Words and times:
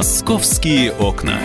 Московские 0.00 0.92
окна. 0.92 1.38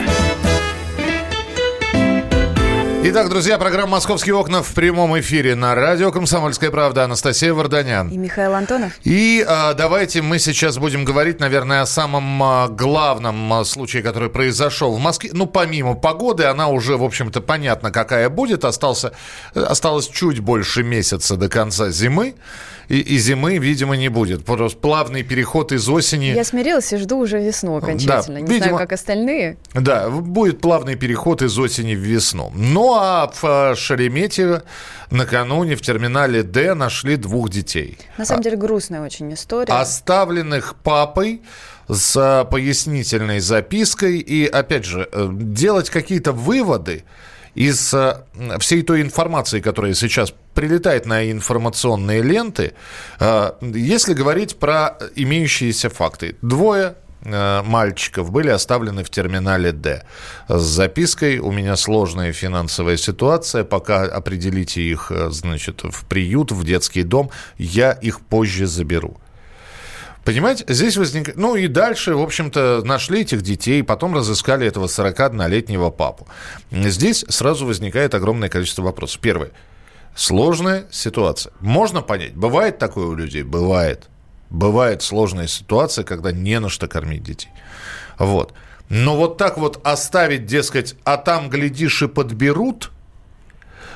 Итак, 3.04 3.28
друзья, 3.28 3.58
программа 3.58 3.92
«Московские 3.92 4.34
окна» 4.34 4.64
в 4.64 4.74
прямом 4.74 5.20
эфире 5.20 5.56
на 5.56 5.76
радио 5.76 6.10
«Комсомольская 6.10 6.72
правда». 6.72 7.04
Анастасия 7.04 7.54
Варданян. 7.54 8.08
И 8.08 8.16
Михаил 8.16 8.54
Антонов. 8.54 8.94
И 9.04 9.46
а, 9.46 9.74
давайте 9.74 10.22
мы 10.22 10.40
сейчас 10.40 10.78
будем 10.78 11.04
говорить, 11.04 11.42
наверное, 11.42 11.82
о 11.82 11.86
самом 11.86 12.42
а, 12.42 12.70
главном 12.70 13.52
а, 13.52 13.66
случае, 13.66 14.02
который 14.04 14.30
произошел 14.30 14.96
в 14.96 15.00
Москве. 15.02 15.32
Ну, 15.34 15.48
помимо 15.48 15.94
погоды, 15.94 16.46
она 16.46 16.70
уже, 16.70 16.96
в 16.96 17.04
общем-то, 17.04 17.42
понятно, 17.42 17.92
какая 17.92 18.30
будет. 18.30 18.64
Остался, 18.64 19.12
осталось 19.54 20.08
чуть 20.08 20.40
больше 20.40 20.82
месяца 20.82 21.36
до 21.36 21.50
конца 21.50 21.90
зимы 21.90 22.36
и, 22.88 23.00
и 23.00 23.18
зимы, 23.18 23.58
видимо, 23.58 23.96
не 23.96 24.10
будет. 24.10 24.46
Просто 24.46 24.78
плавный 24.78 25.24
переход 25.24 25.72
из 25.72 25.88
осени. 25.90 26.26
Я 26.26 26.44
смирилась 26.44 26.92
и 26.94 26.98
жду 26.98 27.18
уже 27.18 27.40
весну 27.40 27.78
окончательно. 27.78 28.40
Да, 28.40 28.42
не 28.42 28.48
видимо, 28.48 28.70
знаю, 28.70 28.78
как 28.78 28.92
остальные. 28.94 29.58
Да, 29.74 30.10
будет 30.10 30.62
плавный 30.62 30.96
переход 30.96 31.42
из 31.42 31.58
осени 31.58 31.96
в 31.96 32.00
весну. 32.00 32.52
Ну 32.56 32.94
а 32.96 33.32
в 33.34 33.44
э, 33.44 33.76
Шереметьево 33.76 34.64
накануне 35.12 35.76
в 35.76 35.82
терминале 35.82 36.44
Д 36.44 36.74
нашли 36.74 37.16
двух 37.16 37.50
детей. 37.50 37.98
На 38.18 38.26
самом 38.26 38.44
деле 38.44 38.58
грустная 38.58 39.02
очень 39.02 39.34
история. 39.34 39.74
Оставленных 39.74 40.76
папой 40.76 41.42
с 41.88 42.16
э, 42.16 42.46
пояснительной 42.50 43.40
запиской. 43.40 44.20
И, 44.20 44.46
опять 44.46 44.86
же, 44.86 45.08
э, 45.12 45.30
делать 45.32 45.90
какие-то 45.90 46.32
выводы 46.32 47.04
из 47.56 47.96
всей 48.60 48.82
той 48.82 49.02
информации, 49.02 49.62
которая 49.62 49.94
сейчас 49.94 50.34
прилетает 50.56 51.06
на 51.06 51.30
информационные 51.30 52.24
ленты, 52.24 52.74
э, 53.20 53.52
если 53.62 54.16
говорить 54.16 54.56
про 54.58 54.98
имеющиеся 55.16 55.90
факты. 55.90 56.38
Двое 56.42 56.96
э, 57.22 57.62
мальчиков 57.64 58.32
были 58.32 58.50
оставлены 58.50 59.04
в 59.04 59.12
терминале 59.12 59.72
Д 59.72 60.04
с 60.48 60.62
запиской 60.62 61.38
«У 61.38 61.52
меня 61.52 61.76
сложная 61.76 62.34
финансовая 62.34 62.98
ситуация, 62.98 63.64
пока 63.64 64.04
определите 64.04 64.82
их 64.82 65.12
значит, 65.30 65.84
в 65.84 66.06
приют, 66.06 66.52
в 66.52 66.64
детский 66.64 67.04
дом, 67.04 67.30
я 67.58 67.92
их 67.92 68.22
позже 68.22 68.66
заберу». 68.66 69.18
Понимаете, 70.26 70.66
здесь 70.68 70.98
возникает... 70.98 71.38
Ну 71.38 71.56
и 71.56 71.68
дальше, 71.68 72.16
в 72.16 72.22
общем-то, 72.22 72.82
нашли 72.84 73.22
этих 73.22 73.44
детей, 73.44 73.84
потом 73.84 74.16
разыскали 74.16 74.66
этого 74.66 74.88
41-летнего 74.88 75.92
папу. 75.92 76.28
Здесь 76.72 77.24
сразу 77.30 77.68
возникает 77.68 78.16
огромное 78.16 78.50
количество 78.50 78.82
вопросов. 78.82 79.22
Первое. 79.22 79.52
Сложная 80.16 80.88
ситуация. 80.92 81.52
Можно 81.60 82.02
понять. 82.02 82.36
Бывает 82.36 82.80
такое 82.80 83.08
у 83.08 83.16
людей? 83.16 83.44
Бывает. 83.44 84.08
Бывает 84.50 85.02
сложная 85.02 85.48
ситуация, 85.48 86.06
когда 86.06 86.32
не 86.32 86.60
на 86.60 86.70
что 86.70 86.88
кормить 86.88 87.24
детей. 87.24 87.52
Вот. 88.18 88.54
Но 88.88 89.18
вот 89.18 89.38
так 89.38 89.58
вот 89.58 89.80
оставить, 89.86 90.46
дескать, 90.46 90.96
а 91.04 91.18
там, 91.18 91.50
глядишь, 91.50 92.02
и 92.02 92.08
подберут... 92.08 92.92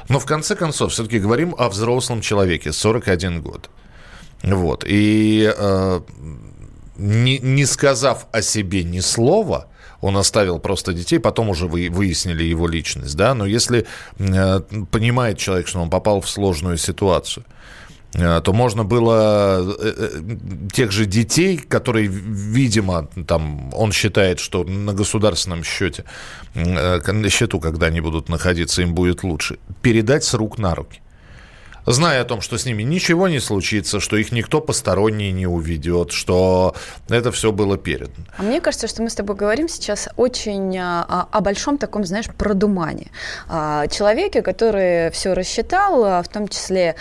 Но 0.09 0.20
в 0.20 0.26
конце 0.26 0.56
концов, 0.56 0.92
все-таки 0.92 1.20
говорим 1.20 1.53
о 1.58 1.70
взрослом 1.70 2.22
человеке, 2.22 2.73
41 2.73 3.44
год. 3.44 3.70
Вот. 4.42 4.83
И 4.88 5.54
э, 5.56 6.02
не, 7.00 7.39
не 7.39 7.66
сказав 7.66 8.28
о 8.31 8.42
себе 8.42 8.83
ни 8.83 9.00
слова, 9.00 9.67
он 10.02 10.17
оставил 10.17 10.59
просто 10.59 10.94
детей, 10.94 11.19
потом 11.19 11.50
уже 11.50 11.67
вы, 11.67 11.89
выяснили 11.89 12.44
его 12.44 12.67
личность, 12.67 13.16
да, 13.16 13.33
но 13.33 13.45
если 13.45 13.86
э, 14.17 14.59
понимает 14.92 15.38
человек, 15.38 15.67
что 15.67 15.80
он 15.80 15.89
попал 15.89 16.22
в 16.22 16.30
сложную 16.30 16.77
ситуацию, 16.77 17.45
э, 18.14 18.42
то 18.42 18.53
можно 18.53 18.83
было 18.83 19.75
э, 19.80 19.94
э, 19.97 20.22
тех 20.72 20.92
же 20.92 21.05
детей, 21.05 21.58
которые, 21.58 22.08
видимо, 22.08 23.09
там, 23.27 23.73
он 23.73 23.92
считает, 23.92 24.39
что 24.39 24.64
на 24.64 24.94
государственном 24.94 25.64
счете, 25.64 26.05
на 26.53 27.30
счету, 27.30 27.60
когда 27.60 27.87
они 27.87 28.02
будут 28.02 28.30
находиться, 28.30 28.81
им 28.81 28.93
будет 28.93 29.23
лучше, 29.23 29.58
передать 29.81 30.23
с 30.23 30.33
рук 30.33 30.58
на 30.58 30.76
руки 30.76 31.02
зная 31.92 32.22
о 32.22 32.26
том, 32.26 32.42
что 32.42 32.58
с 32.58 32.66
ними 32.66 32.83
ничего 32.83 33.27
не 33.27 33.39
случится, 33.39 34.00
что 34.00 34.16
их 34.16 34.32
никто 34.32 34.61
посторонний 34.61 35.32
не 35.32 35.48
уведет, 35.48 36.11
что 36.11 36.76
это 37.10 37.32
все 37.32 37.52
было 37.52 37.77
передано. 37.77 38.26
А 38.38 38.44
мне 38.44 38.61
кажется, 38.61 38.88
что 38.88 39.02
мы 39.02 39.10
с 39.10 39.16
тобой 39.16 39.36
говорим 39.36 39.67
сейчас 39.67 40.08
очень 40.16 40.78
а, 40.78 41.28
о 41.32 41.42
большом 41.42 41.78
таком, 41.78 42.05
знаешь, 42.05 42.28
продумании. 42.28 43.11
А, 43.48 43.88
человеке, 43.88 44.42
который 44.42 45.10
все 45.11 45.33
рассчитал, 45.33 46.04
а, 46.04 46.23
в 46.23 46.28
том 46.28 46.48
числе 46.48 46.95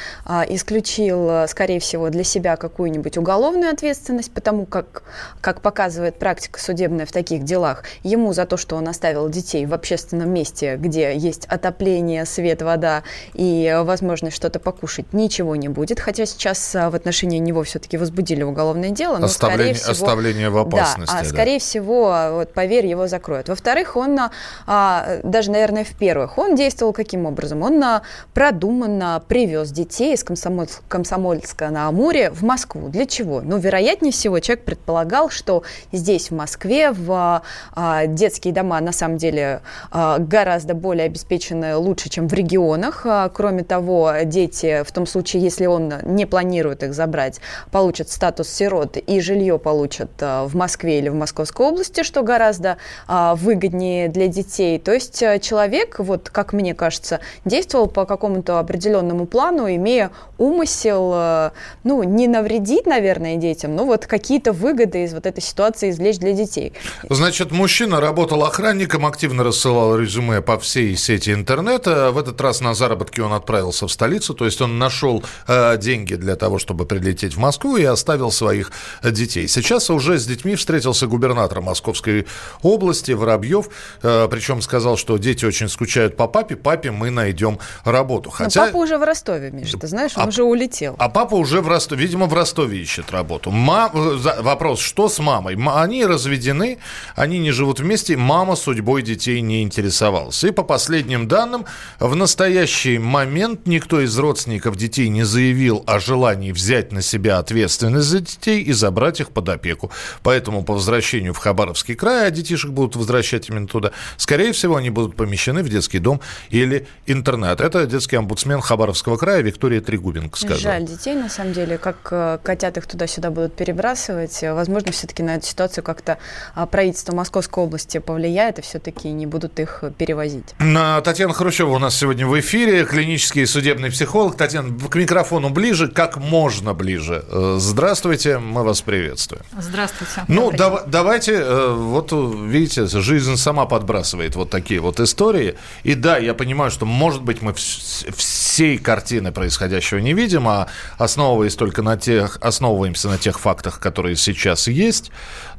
исключил, 0.49 1.47
скорее 1.49 1.81
всего, 1.81 2.09
для 2.09 2.25
себя 2.25 2.57
какую-нибудь 2.57 3.19
уголовную 3.19 3.73
ответственность, 3.73 4.33
потому 4.33 4.67
как, 4.67 5.03
как 5.41 5.61
показывает 5.61 6.19
практика 6.19 6.61
судебная 6.61 7.07
в 7.07 7.13
таких 7.13 7.45
делах, 7.45 7.85
ему 8.03 8.33
за 8.33 8.47
то, 8.47 8.57
что 8.57 8.77
он 8.77 8.89
оставил 8.89 9.29
детей 9.29 9.67
в 9.67 9.75
общественном 9.75 10.31
месте, 10.31 10.77
где 10.77 11.17
есть 11.17 11.45
отопление, 11.47 12.25
свет, 12.25 12.63
вода 12.63 13.03
и 13.35 13.83
возможность 13.85 14.37
что-то 14.37 14.59
покушать 14.79 15.13
ничего 15.13 15.57
не 15.57 15.69
будет, 15.69 15.99
хотя 15.99 16.25
сейчас 16.25 16.75
а, 16.77 16.91
в 16.91 16.95
отношении 16.95 17.39
него 17.39 17.65
все-таки 17.65 17.97
возбудили 17.97 18.45
уголовное 18.45 18.91
дело. 18.91 19.19
Но, 19.19 19.27
оставление, 19.27 19.75
всего, 19.75 19.91
оставление 19.91 20.51
в 20.51 20.59
опасности. 20.59 21.13
Да, 21.13 21.21
а, 21.21 21.25
скорее 21.25 21.59
всего, 21.59 22.29
вот, 22.33 22.53
поверь, 22.53 22.87
его 22.87 23.09
закроют. 23.09 23.49
Во-вторых, 23.49 23.97
он, 23.97 24.19
а, 24.67 25.19
даже, 25.25 25.51
наверное, 25.51 25.85
в 25.85 25.97
первых, 25.97 26.39
он 26.39 26.55
действовал 26.55 26.93
каким 26.93 27.27
образом? 27.27 27.63
Он 27.63 27.83
а, 27.83 28.03
продуманно 28.35 29.23
привез 29.27 29.71
детей 29.71 30.15
из 30.15 30.23
Комсомольска, 30.23 30.83
Комсомольска 30.89 31.71
на 31.71 31.89
Амуре 31.89 32.31
в 32.31 32.43
Москву. 32.43 32.89
Для 32.89 33.07
чего? 33.07 33.41
Ну, 33.41 33.59
вероятнее 33.59 34.13
всего, 34.13 34.39
человек 34.39 34.65
предполагал, 34.65 35.29
что 35.29 35.65
здесь, 35.91 36.31
в 36.31 36.35
Москве, 36.35 36.93
в 36.93 37.43
а, 37.75 38.07
детские 38.07 38.55
дома, 38.55 38.81
на 38.81 38.93
самом 38.93 39.17
деле, 39.17 39.63
а, 39.91 40.19
гораздо 40.19 40.75
более 40.75 41.07
обеспечены 41.07 41.75
лучше, 41.75 42.09
чем 42.09 42.29
в 42.29 42.33
регионах. 42.33 43.03
А, 43.05 43.29
кроме 43.29 43.65
того, 43.65 44.13
дети 44.25 44.58
дети, 44.59 44.85
в 44.87 44.93
том 44.93 45.07
случае, 45.07 45.43
если 45.43 45.67
он 45.67 45.93
не 46.05 46.27
планирует 46.27 46.83
их 46.83 46.95
забрать, 46.95 47.41
получат 47.71 48.11
статус 48.11 48.49
сирот 48.49 48.97
и 48.97 49.21
жилье 49.21 49.59
получат 49.59 50.11
э, 50.21 50.45
в 50.45 50.55
Москве 50.57 50.99
или 50.99 51.09
в 51.09 51.15
Московской 51.15 51.67
области, 51.67 52.03
что 52.03 52.23
гораздо 52.23 52.79
э, 53.09 53.35
выгоднее 53.37 54.09
для 54.09 54.29
детей. 54.29 54.79
То 54.79 54.93
есть 54.93 55.23
э, 55.23 55.39
человек, 55.41 55.99
вот 55.99 56.31
как 56.31 56.53
мне 56.53 56.75
кажется, 56.75 57.21
действовал 57.45 57.87
по 57.87 58.05
какому-то 58.05 58.59
определенному 58.59 59.27
плану, 59.27 59.69
имея 59.69 60.11
умысел, 60.39 61.53
ну, 61.85 62.03
не 62.03 62.29
навредить, 62.29 62.87
наверное, 62.87 63.37
детям, 63.37 63.75
но 63.75 63.85
вот 63.85 64.07
какие-то 64.07 64.53
выгоды 64.53 65.05
из 65.05 65.13
вот 65.13 65.27
этой 65.27 65.43
ситуации 65.43 65.91
извлечь 65.91 66.19
для 66.19 66.33
детей. 66.33 66.73
Значит, 67.09 67.51
мужчина 67.51 68.01
работал 68.01 68.45
охранником, 68.45 69.05
активно 69.07 69.45
рассылал 69.45 69.97
резюме 69.97 70.41
по 70.41 70.59
всей 70.59 70.97
сети 70.97 71.33
интернета. 71.33 72.11
В 72.13 72.19
этот 72.19 72.41
раз 72.41 72.61
на 72.61 72.75
заработки 72.75 73.21
он 73.21 73.33
отправился 73.33 73.87
в 73.87 73.93
столицу, 73.93 74.35
то 74.35 74.45
есть 74.49 74.61
он 74.61 74.79
нашел 74.79 75.23
э, 75.47 75.77
деньги 75.79 76.15
для 76.15 76.37
того, 76.37 76.59
чтобы 76.59 76.87
прилететь 76.87 77.35
в 77.35 77.39
Москву 77.39 77.77
и 77.77 77.85
оставил 77.85 78.31
своих 78.31 78.73
детей. 79.03 79.49
Сейчас 79.49 79.91
уже 79.91 80.19
с 80.19 80.27
детьми 80.27 80.57
встретился 80.57 81.07
губернатор 81.07 81.61
Московской 81.61 82.27
области 82.63 83.13
Воробьев, 83.13 83.69
э, 84.03 84.29
причем 84.31 84.63
сказал, 84.63 84.97
что 84.97 85.17
дети 85.19 85.45
очень 85.45 85.69
скучают 85.69 86.17
по 86.17 86.27
папе, 86.27 86.57
папе 86.57 86.91
мы 86.91 87.11
найдем 87.11 87.59
работу. 87.85 88.31
Хотя... 88.31 88.61
Но 88.61 88.67
папа 88.67 88.77
уже 88.79 88.99
в 88.99 89.03
Ростове, 89.03 89.51
Миша, 89.51 89.79
ты 89.79 89.87
знаешь, 89.87 90.13
он 90.17 90.25
а... 90.25 90.29
уже 90.29 90.43
улетел. 90.43 90.97
А 90.99 91.09
папа 91.09 91.35
уже 91.35 91.61
в 91.61 91.69
Ростове, 91.69 92.03
видимо, 92.03 92.27
в 92.27 92.35
Ростове 92.35 92.81
ищет 92.81 93.11
работу. 93.11 93.51
Ма... 93.51 93.91
Вопрос, 93.93 94.81
что 94.81 95.09
с 95.09 95.19
мамой? 95.19 95.57
Они 95.75 96.05
разведены, 96.05 96.79
они 97.15 97.39
не 97.39 97.51
живут 97.51 97.81
вместе, 97.81 98.17
мама 98.17 98.57
судьбой 98.57 99.03
детей 99.03 99.41
не 99.41 99.63
интересовалась. 99.63 100.43
И 100.45 100.51
по 100.51 100.63
последним 100.63 101.29
данным, 101.29 101.67
в 102.01 102.15
настоящий 102.17 102.99
момент 102.99 103.67
никто 103.67 104.01
из 104.01 104.19
родственников 104.19 104.38
родственников 104.39 104.77
детей 104.77 105.09
не 105.09 105.25
заявил 105.25 105.83
о 105.87 105.99
желании 105.99 106.53
взять 106.53 106.93
на 106.93 107.03
себя 107.03 107.39
ответственность 107.39 108.07
за 108.07 108.21
детей 108.21 108.63
и 108.63 108.73
забрать 108.73 109.19
их 109.21 109.31
под 109.31 109.49
опеку. 109.49 109.91
Поэтому 110.23 110.63
по 110.63 110.75
возвращению 110.75 111.35
в 111.35 111.39
Хабаровский 111.39 111.97
край, 111.97 112.29
а 112.29 112.31
детишек 112.31 112.71
будут 112.71 112.95
возвращать 112.95 113.49
именно 113.49 113.67
туда, 113.67 113.91
скорее 114.17 114.53
всего, 114.53 114.77
они 114.77 114.91
будут 114.91 115.17
помещены 115.17 115.65
в 115.65 115.69
детский 115.69 115.99
дом 115.99 116.21
или 116.51 116.87
интернат. 117.07 117.61
Это 117.61 117.85
детский 117.87 118.15
омбудсмен 118.15 118.61
Хабаровского 118.61 119.17
края 119.17 119.43
Виктория 119.43 119.81
Трегубенко 119.81 120.39
сказала. 120.39 120.61
Жаль 120.61 120.85
детей, 120.85 121.17
на 121.17 121.29
самом 121.29 121.53
деле, 121.53 121.77
как 121.77 121.97
э, 122.13 122.39
котят 122.41 122.77
их 122.77 122.87
туда-сюда 122.87 123.31
будут 123.31 123.57
перебрасывать. 123.57 124.39
Возможно, 124.43 124.93
все-таки 124.93 125.25
на 125.25 125.35
эту 125.35 125.47
ситуацию 125.47 125.83
как-то 125.83 126.19
а, 126.55 126.67
правительство 126.67 127.13
Московской 127.13 127.65
области 127.65 127.99
повлияет 127.99 128.61
и 128.61 128.63
все-таки 128.63 129.09
не 129.09 129.27
будут 129.27 129.59
их 129.59 129.83
перевозить. 129.99 130.55
Татьяна 130.59 131.35
Хрущева 131.35 131.71
у 131.71 131.79
нас 131.81 131.97
сегодня 131.97 132.25
в 132.25 132.39
эфире, 132.39 132.85
клинический 132.85 133.45
судебный 133.47 133.91
психолог 133.91 134.28
психолог. 134.29 134.37
Татьяна, 134.37 134.89
к 134.89 134.95
микрофону 134.95 135.51
ближе, 135.51 135.89
как 135.89 136.17
можно 136.17 136.75
ближе. 136.75 137.25
Э, 137.29 137.57
здравствуйте, 137.59 138.39
мы 138.39 138.65
вас 138.65 138.81
приветствуем. 138.81 139.43
Здравствуйте. 139.59 140.25
Ну, 140.29 140.51
да, 140.51 140.83
давайте, 140.87 141.35
э, 141.35 141.73
вот 141.73 142.13
видите, 142.13 142.87
жизнь 142.87 143.37
сама 143.37 143.67
подбрасывает 143.67 144.37
вот 144.37 144.51
такие 144.51 144.81
вот 144.81 145.01
истории. 145.01 145.57
И 145.85 145.95
да, 145.95 146.19
я 146.19 146.35
понимаю, 146.35 146.71
что, 146.71 146.87
может 146.87 147.23
быть, 147.23 147.43
мы 147.43 147.53
всей 147.55 148.79
картины 148.79 149.33
происходящего 149.33 149.99
не 149.99 150.15
видим, 150.15 150.49
а 150.49 150.69
основываясь 150.99 151.57
только 151.57 151.83
на 151.83 151.97
тех, 151.97 152.39
основываемся 152.41 153.09
на 153.09 153.19
тех 153.19 153.39
фактах, 153.39 153.81
которые 153.81 154.17
сейчас 154.17 154.69
есть. 154.69 155.11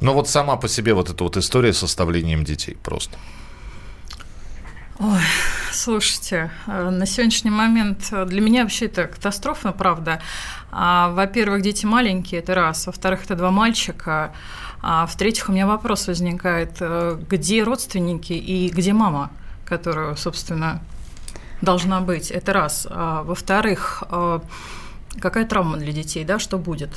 Но 0.02 0.14
вот 0.14 0.30
сама 0.30 0.56
по 0.58 0.68
себе 0.68 0.94
вот 0.94 1.10
эта 1.10 1.24
вот 1.24 1.38
история 1.38 1.74
с 1.74 1.84
оставлением 1.84 2.44
детей 2.44 2.78
просто. 2.84 3.18
Ой, 5.02 5.22
слушайте, 5.72 6.52
э, 6.68 6.90
на 6.90 7.06
сегодняшний 7.06 7.52
момент 7.52 8.10
э, 8.12 8.26
для 8.26 8.42
меня 8.42 8.64
вообще 8.64 8.88
это 8.88 9.08
катастрофа, 9.08 9.72
правда. 9.72 10.22
А, 10.72 11.12
во-первых, 11.12 11.62
дети 11.62 11.86
маленькие, 11.86 12.42
это 12.42 12.54
раз. 12.54 12.86
Во-вторых, 12.86 13.24
это 13.24 13.36
два 13.36 13.50
мальчика. 13.50 14.34
А 14.82 15.06
в-третьих, 15.06 15.48
у 15.48 15.54
меня 15.54 15.68
вопрос 15.68 16.08
возникает, 16.08 16.82
э, 16.82 17.18
где 17.30 17.64
родственники 17.64 18.34
и 18.34 18.68
где 18.68 18.92
мама, 18.92 19.32
которая, 19.64 20.16
собственно, 20.16 20.82
должна 21.62 22.02
быть? 22.02 22.30
Это 22.30 22.52
раз. 22.52 22.86
А 22.90 23.24
во-вторых, 23.24 24.04
какая 25.22 25.46
травма 25.46 25.78
для 25.78 25.94
детей, 25.94 26.26
да, 26.26 26.40
что 26.40 26.58
будет? 26.58 26.90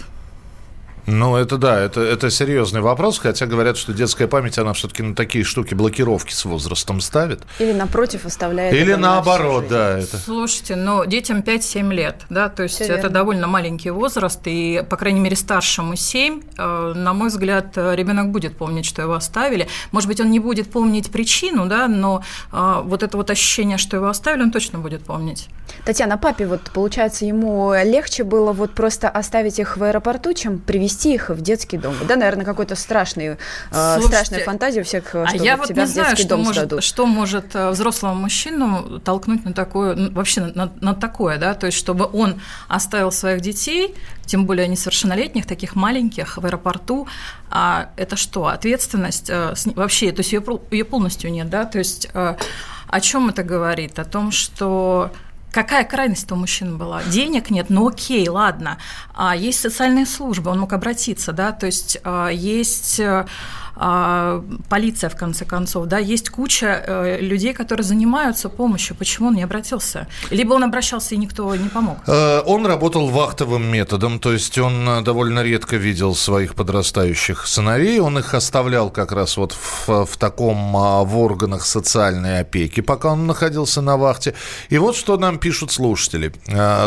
Ну, 1.07 1.37
это 1.37 1.57
да, 1.57 1.81
это, 1.81 2.01
это 2.01 2.31
серьезный 2.31 2.81
вопрос, 2.81 3.19
хотя 3.19 3.47
говорят, 3.47 3.77
что 3.77 3.93
детская 3.93 4.29
память, 4.29 4.59
она 4.59 4.73
все-таки 4.73 5.03
на 5.03 5.15
такие 5.15 5.45
штуки 5.45 5.75
блокировки 5.75 6.33
с 6.33 6.45
возрастом 6.45 7.01
ставит. 7.01 7.43
Или 7.59 7.73
напротив 7.73 8.25
оставляет. 8.25 8.73
Или 8.75 8.95
наоборот, 8.95 9.67
да. 9.69 9.99
Это... 9.99 10.17
Слушайте, 10.19 10.77
ну, 10.77 11.05
детям 11.05 11.41
5-7 11.41 11.93
лет, 11.93 12.23
да, 12.31 12.49
то 12.49 12.63
есть 12.63 12.77
Все 12.77 12.85
это 12.85 12.95
верно. 12.95 13.11
довольно 13.11 13.47
маленький 13.49 13.91
возраст, 13.91 14.41
и, 14.45 14.85
по 14.89 14.97
крайней 14.97 15.21
мере, 15.21 15.35
старшему 15.35 15.97
7, 15.97 16.43
э, 16.57 16.93
на 16.95 17.13
мой 17.13 17.29
взгляд, 17.29 17.77
ребенок 17.77 18.31
будет 18.31 18.57
помнить, 18.57 18.87
что 18.87 19.03
его 19.03 19.15
оставили. 19.15 19.67
Может 19.91 20.09
быть, 20.09 20.21
он 20.21 20.31
не 20.31 20.39
будет 20.39 20.71
помнить 20.71 21.11
причину, 21.11 21.67
да, 21.67 21.89
но 21.89 22.23
э, 22.53 22.81
вот 22.85 23.03
это 23.03 23.17
вот 23.17 23.31
ощущение, 23.31 23.79
что 23.79 23.97
его 23.97 24.09
оставили, 24.09 24.43
он 24.43 24.53
точно 24.53 24.79
будет 24.79 25.05
помнить. 25.05 25.49
Татьяна, 25.85 26.17
папе 26.17 26.47
вот, 26.47 26.71
получается, 26.73 27.25
ему 27.25 27.73
легче 27.75 28.25
было 28.25 28.53
вот 28.53 28.73
просто 28.73 29.09
оставить 29.09 29.59
их 29.59 29.77
в 29.77 29.83
аэропорту, 29.83 30.33
чем 30.33 30.59
привести 30.93 31.15
их 31.15 31.31
в 31.31 31.41
детский 31.41 31.79
дом? 31.79 31.95
Да, 32.07 32.17
наверное, 32.17 32.45
какой-то 32.45 32.75
страшный, 32.75 33.37
э, 33.71 34.01
страшная 34.01 34.45
фантазия 34.45 34.81
у 34.81 34.85
всех, 34.85 35.09
что 35.09 35.25
а 35.25 35.37
я 35.37 35.57
вот 35.57 35.69
тебя 35.69 35.85
не 35.85 35.91
в 35.91 35.95
детский 35.95 36.03
знаю, 36.03 36.17
что 36.17 36.29
дом 36.29 36.41
может, 36.41 36.65
сдадут. 36.65 36.85
Что 36.85 37.07
может 37.07 37.55
э, 37.55 37.71
взрослого 37.71 38.15
мужчину 38.15 39.01
толкнуть 39.01 39.45
на 39.45 39.53
такое, 39.53 40.11
вообще 40.11 40.43
на, 40.43 40.73
на 40.81 40.95
такое, 40.95 41.39
да, 41.39 41.55
то 41.55 41.67
есть 41.67 41.79
чтобы 41.79 42.09
он 42.13 42.41
оставил 42.69 43.13
своих 43.13 43.41
детей, 43.41 43.95
тем 44.27 44.47
более 44.47 44.69
несовершеннолетних, 44.69 45.47
таких 45.47 45.75
маленьких, 45.75 46.37
в 46.37 46.47
аэропорту, 46.47 47.07
а 47.51 47.91
это 47.97 48.17
что, 48.17 48.47
ответственность 48.47 49.31
э, 49.31 49.55
вообще, 49.75 50.13
то 50.13 50.21
есть 50.21 50.33
ее, 50.33 50.43
ее 50.71 50.85
полностью 50.85 51.33
нет, 51.33 51.49
да, 51.49 51.65
то 51.65 51.79
есть 51.79 52.09
о 52.13 53.01
чем 53.01 53.31
это 53.31 53.43
говорит? 53.43 53.99
О 53.99 54.05
том, 54.05 54.31
что 54.31 55.11
Какая 55.53 55.85
крайность 55.85 56.33
у 56.33 56.35
мужчин 56.35 56.79
была? 56.79 57.03
Денег 57.05 57.51
нет, 57.51 57.67
ну 57.69 57.87
окей, 57.87 58.27
ладно. 58.27 58.79
А 59.15 59.37
есть 59.37 59.61
социальные 59.61 60.07
службы, 60.07 60.51
он 60.51 60.61
мог 60.61 60.73
обратиться, 60.73 61.33
да, 61.33 61.53
то 61.53 61.67
есть 61.67 61.99
а, 62.05 62.29
есть 62.29 62.99
э, 62.99 63.27
полиция, 63.75 65.11
в 65.11 65.17
конце 65.17 65.45
концов, 65.45 65.87
да, 65.87 65.99
есть 65.99 66.31
куча 66.31 66.85
э, 66.87 67.21
людей, 67.21 67.55
которые 67.55 67.85
занимаются 67.85 68.49
помощью. 68.49 68.97
Почему 68.97 69.29
он 69.29 69.35
не 69.35 69.43
обратился? 69.43 70.07
Либо 70.31 70.55
он 70.55 70.65
обращался 70.65 71.15
и 71.15 71.19
никто 71.19 71.55
не 71.57 71.69
помог? 71.69 71.99
Э, 72.07 72.43
он 72.47 72.67
работал 72.67 73.09
вахтовым 73.09 73.65
методом, 73.65 74.19
то 74.19 74.33
есть 74.33 74.59
он 74.59 74.89
э, 74.89 75.03
довольно 75.03 75.43
редко 75.43 75.77
видел 75.77 76.15
своих 76.15 76.55
подрастающих 76.55 77.47
сыновей, 77.47 77.99
он 78.01 78.19
их 78.19 78.35
оставлял 78.35 78.91
как 78.91 79.13
раз 79.13 79.37
вот 79.37 79.53
в, 79.53 80.05
в 80.05 80.17
таком, 80.17 80.77
а, 80.77 81.03
в 81.03 81.19
органах 81.19 81.65
социальной 81.65 82.41
опеки, 82.41 82.81
пока 82.81 83.13
он 83.13 83.27
находился 83.27 83.81
на 83.81 83.97
вахте. 83.97 84.35
И 84.69 84.79
вот 84.79 84.97
что 84.97 85.17
нам 85.17 85.39
пишут 85.39 85.73
слушатели. 85.73 86.33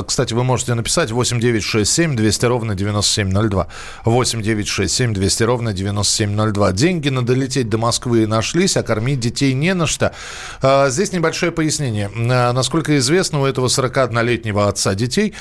Кстати, 0.08 0.34
вы 0.34 0.44
можете 0.44 0.74
написать 0.74 1.12
8967 1.12 2.16
200 2.16 2.46
ровно 2.46 2.76
9702. 2.76 3.68
8967 4.06 5.14
200 5.14 5.44
ровно 5.44 5.74
9702 5.74 6.72
деньги 6.76 7.10
на 7.10 7.26
долететь 7.26 7.70
до 7.70 7.78
Москвы 7.78 8.28
нашлись, 8.28 8.78
а 8.78 8.84
кормить 8.84 9.20
детей 9.20 9.54
не 9.54 9.74
на 9.74 9.88
что. 9.88 10.14
А, 10.62 10.90
здесь 10.90 11.12
небольшое 11.12 11.52
пояснение. 11.52 12.12
А, 12.16 12.54
насколько 12.54 12.98
известно, 12.98 13.42
у 13.42 13.46
этого 13.46 13.68
41-летнего 13.68 14.68
отца 14.68 14.94
детей 14.94 15.34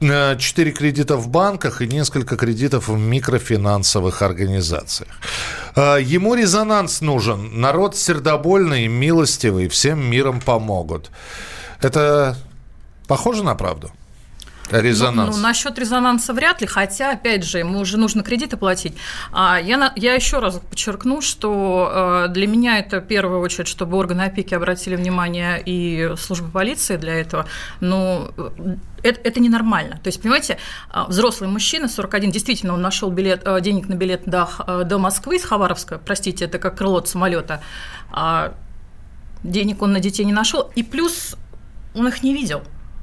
4 0.00 0.10
а, 0.10 0.36
кредита 0.74 1.16
в 1.16 1.28
банках 1.28 1.82
и 1.82 1.86
несколько 1.86 2.36
кредитов 2.36 2.88
в 2.88 2.98
микрофинансовых 2.98 4.22
организациях. 4.22 5.10
Ему 5.76 6.34
резонанс 6.34 7.00
нужен. 7.00 7.60
Народ 7.60 7.96
сердобольный, 7.96 8.88
милостивый, 8.88 9.68
всем 9.68 10.04
миром 10.04 10.40
помогут. 10.40 11.10
Это 11.80 12.36
похоже 13.06 13.44
на 13.44 13.54
правду? 13.54 13.92
Резонанс. 14.70 15.36
Ну, 15.36 15.42
ну, 15.42 15.48
насчет 15.48 15.78
резонанса 15.78 16.32
вряд 16.32 16.60
ли, 16.60 16.66
хотя, 16.66 17.12
опять 17.12 17.44
же, 17.44 17.58
ему 17.58 17.80
уже 17.80 17.98
нужно 17.98 18.22
кредиты 18.22 18.56
платить. 18.56 18.94
А 19.32 19.58
я, 19.60 19.92
я 19.96 20.14
еще 20.14 20.38
раз 20.38 20.60
подчеркну, 20.70 21.20
что 21.20 22.26
э, 22.26 22.32
для 22.32 22.46
меня 22.46 22.78
это 22.78 23.00
в 23.00 23.06
первую 23.06 23.40
очередь, 23.40 23.68
чтобы 23.68 23.96
органы 23.98 24.22
опеки 24.22 24.54
обратили 24.54 24.96
внимание 24.96 25.62
и 25.64 26.14
службы 26.16 26.50
полиции 26.50 26.96
для 26.96 27.14
этого. 27.14 27.46
Но 27.80 28.30
э, 28.36 28.76
это, 29.02 29.20
это 29.22 29.40
ненормально. 29.40 30.00
То 30.02 30.08
есть, 30.08 30.22
понимаете, 30.22 30.58
а, 30.90 31.06
взрослый 31.06 31.50
мужчина, 31.50 31.88
41, 31.88 32.30
действительно, 32.30 32.74
он 32.74 32.80
нашел 32.80 33.10
билет, 33.10 33.42
э, 33.44 33.60
денег 33.60 33.88
на 33.88 33.94
билет 33.94 34.22
до, 34.26 34.48
до 34.84 34.98
Москвы 34.98 35.36
из 35.36 35.44
Хабаровска, 35.44 35.98
простите, 35.98 36.46
это 36.46 36.58
как 36.58 36.78
крыло 36.78 36.98
от 36.98 37.08
самолета, 37.08 37.62
а 38.10 38.54
денег 39.42 39.82
он 39.82 39.92
на 39.92 40.00
детей 40.00 40.24
не 40.24 40.32
нашел, 40.32 40.70
и 40.74 40.82
плюс 40.82 41.36
он 41.94 42.08
их 42.08 42.22
не 42.22 42.32
видел. 42.32 42.62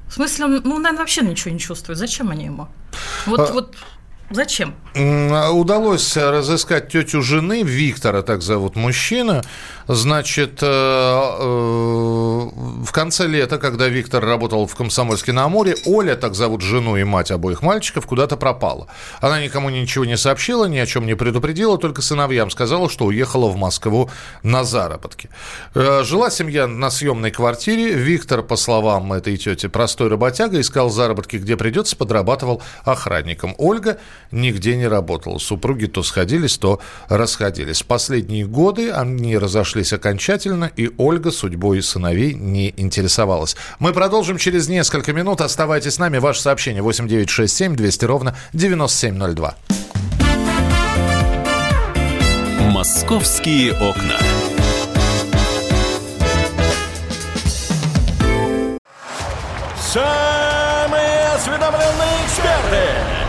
В 0.10 0.14
смысле, 0.14 0.46
он, 0.46 0.62
ну, 0.64 0.78
наверное, 0.80 1.00
вообще 1.00 1.22
ничего 1.22 1.54
не 1.54 1.60
чувствует. 1.60 1.98
Зачем 2.00 2.32
они 2.32 2.46
ему? 2.46 2.68
Вот, 3.26 3.40
а... 3.40 3.54
вот 3.54 3.76
Зачем? 4.32 4.76
Удалось 4.96 6.16
разыскать 6.16 6.90
тетю 6.90 7.22
жены, 7.22 7.64
Виктора, 7.64 8.22
так 8.22 8.42
зовут 8.42 8.76
мужчина. 8.76 9.42
Значит, 9.88 10.60
э, 10.62 10.68
э, 10.68 11.40
в 11.42 12.92
конце 12.92 13.26
лета, 13.26 13.58
когда 13.58 13.88
Виктор 13.88 14.24
работал 14.24 14.68
в 14.68 14.76
Комсомольске 14.76 15.32
на 15.32 15.46
Амуре, 15.46 15.76
Оля, 15.88 16.16
так 16.16 16.36
зовут 16.36 16.62
жену 16.62 16.96
и 16.96 17.04
мать 17.04 17.32
обоих 17.32 17.64
мальчиков, 17.64 18.06
куда-то 18.06 18.38
пропала. 18.38 18.86
Она 19.20 19.42
никому 19.42 19.70
ничего 19.72 20.06
не 20.06 20.16
сообщила, 20.16 20.66
ни 20.66 20.78
о 20.78 20.86
чем 20.86 21.08
не 21.08 21.16
предупредила, 21.16 21.80
только 21.80 22.04
сыновьям 22.04 22.52
сказала, 22.52 22.88
что 22.88 23.06
уехала 23.06 23.50
в 23.50 23.56
Москву 23.56 24.12
на 24.44 24.64
заработки. 24.64 25.30
Э, 25.74 26.04
жила 26.04 26.30
семья 26.30 26.68
на 26.68 26.92
съемной 26.92 27.32
квартире. 27.32 27.94
Виктор, 27.94 28.44
по 28.44 28.58
словам 28.58 29.12
этой 29.12 29.38
тети, 29.38 29.68
простой 29.68 30.10
работяга, 30.10 30.62
искал 30.62 30.92
заработки, 30.92 31.38
где 31.38 31.58
придется, 31.58 31.96
подрабатывал 31.96 32.62
охранником. 32.84 33.56
Ольга 33.58 33.98
нигде 34.32 34.76
не 34.76 34.88
работала. 34.88 35.38
Супруги 35.38 35.86
то 35.86 36.04
сходились, 36.04 36.58
то 36.58 36.80
расходились. 37.08 37.84
Последние 37.84 38.46
годы 38.46 38.92
они 38.92 39.38
разошлись 39.38 39.94
окончательно, 39.94 40.72
и 40.76 40.92
Ольга 40.98 41.32
судьбой 41.32 41.82
сыновей 41.82 42.34
не 42.34 42.74
интересовалась. 42.78 43.56
Мы 43.80 43.94
продолжим 43.94 44.38
через 44.38 44.68
несколько 44.68 45.14
минут. 45.14 45.42
Оставайтесь 45.42 45.96
с 45.96 46.00
нами. 46.00 46.18
Ваше 46.18 46.42
сообщение 46.42 46.82
8967 46.82 47.76
200 47.76 48.06
ровно 48.06 48.36
9702. 48.54 49.56
Московские 52.72 53.74
окна. 53.74 54.18
Самые 59.92 61.30
осведомленные 61.36 62.26
эксперты 62.26 63.29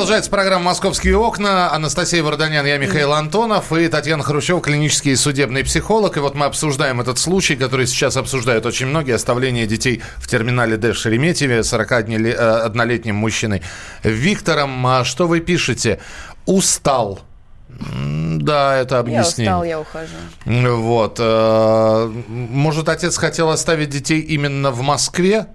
Продолжается 0.00 0.30
программа 0.30 0.64
«Московские 0.64 1.18
окна». 1.18 1.70
Анастасия 1.74 2.22
Варданян, 2.22 2.64
я 2.64 2.78
Михаил 2.78 3.12
Антонов 3.12 3.70
и 3.70 3.86
Татьяна 3.86 4.22
Хрущева, 4.22 4.62
клинический 4.62 5.14
судебный 5.14 5.62
психолог. 5.62 6.16
И 6.16 6.20
вот 6.20 6.34
мы 6.34 6.46
обсуждаем 6.46 7.02
этот 7.02 7.18
случай, 7.18 7.54
который 7.54 7.86
сейчас 7.86 8.16
обсуждают 8.16 8.64
очень 8.64 8.86
многие. 8.86 9.14
Оставление 9.14 9.66
детей 9.66 10.02
в 10.16 10.26
терминале 10.26 10.78
Д 10.78 10.94
в 10.94 10.96
Шереметьеве 10.96 11.58
41-летним 11.58 13.14
мужчиной 13.14 13.62
Виктором. 14.02 14.86
А 14.86 15.04
что 15.04 15.26
вы 15.26 15.40
пишете? 15.40 16.00
Устал. 16.46 17.20
Да, 17.68 18.78
это 18.78 19.00
объяснение. 19.00 19.44
Я 19.44 19.58
устал, 19.58 19.64
я 19.64 19.80
ухожу. 19.80 20.76
Вот. 20.76 21.16
Э, 21.18 22.10
может, 22.26 22.88
отец 22.88 23.18
хотел 23.18 23.50
оставить 23.50 23.90
детей 23.90 24.20
именно 24.20 24.70
в 24.70 24.80
Москве? 24.80 25.48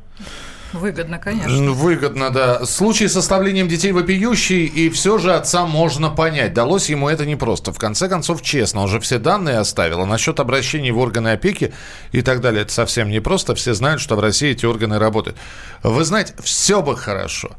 Выгодно, 0.76 1.20
конечно. 1.20 1.72
Выгодно, 1.72 2.30
да. 2.30 2.66
Случай 2.66 3.08
с 3.08 3.16
оставлением 3.16 3.68
детей 3.68 3.92
вопиющий, 3.92 4.66
и 4.66 4.90
все 4.90 5.18
же 5.18 5.34
отца 5.34 5.66
можно 5.66 6.10
понять. 6.10 6.54
Далось 6.54 6.90
ему 6.90 7.10
это 7.10 7.26
непросто. 7.26 7.72
В 7.72 7.78
конце 7.78 8.08
концов, 8.10 8.42
честно, 8.42 8.82
он 8.82 8.88
же 8.88 9.00
все 9.00 9.20
данные 9.20 9.60
оставил. 9.60 10.02
А 10.02 10.06
насчет 10.06 10.40
обращений 10.40 10.92
в 10.92 11.00
органы 11.00 11.30
опеки 11.30 11.74
и 12.12 12.22
так 12.22 12.42
далее, 12.42 12.64
это 12.64 12.74
совсем 12.74 13.10
непросто. 13.10 13.56
Все 13.56 13.74
знают, 13.74 14.02
что 14.02 14.16
в 14.16 14.20
России 14.20 14.52
эти 14.52 14.66
органы 14.66 15.00
работают. 15.00 15.38
Вы 15.84 16.04
знаете, 16.04 16.34
все 16.44 16.82
бы 16.82 16.96
хорошо. 16.96 17.52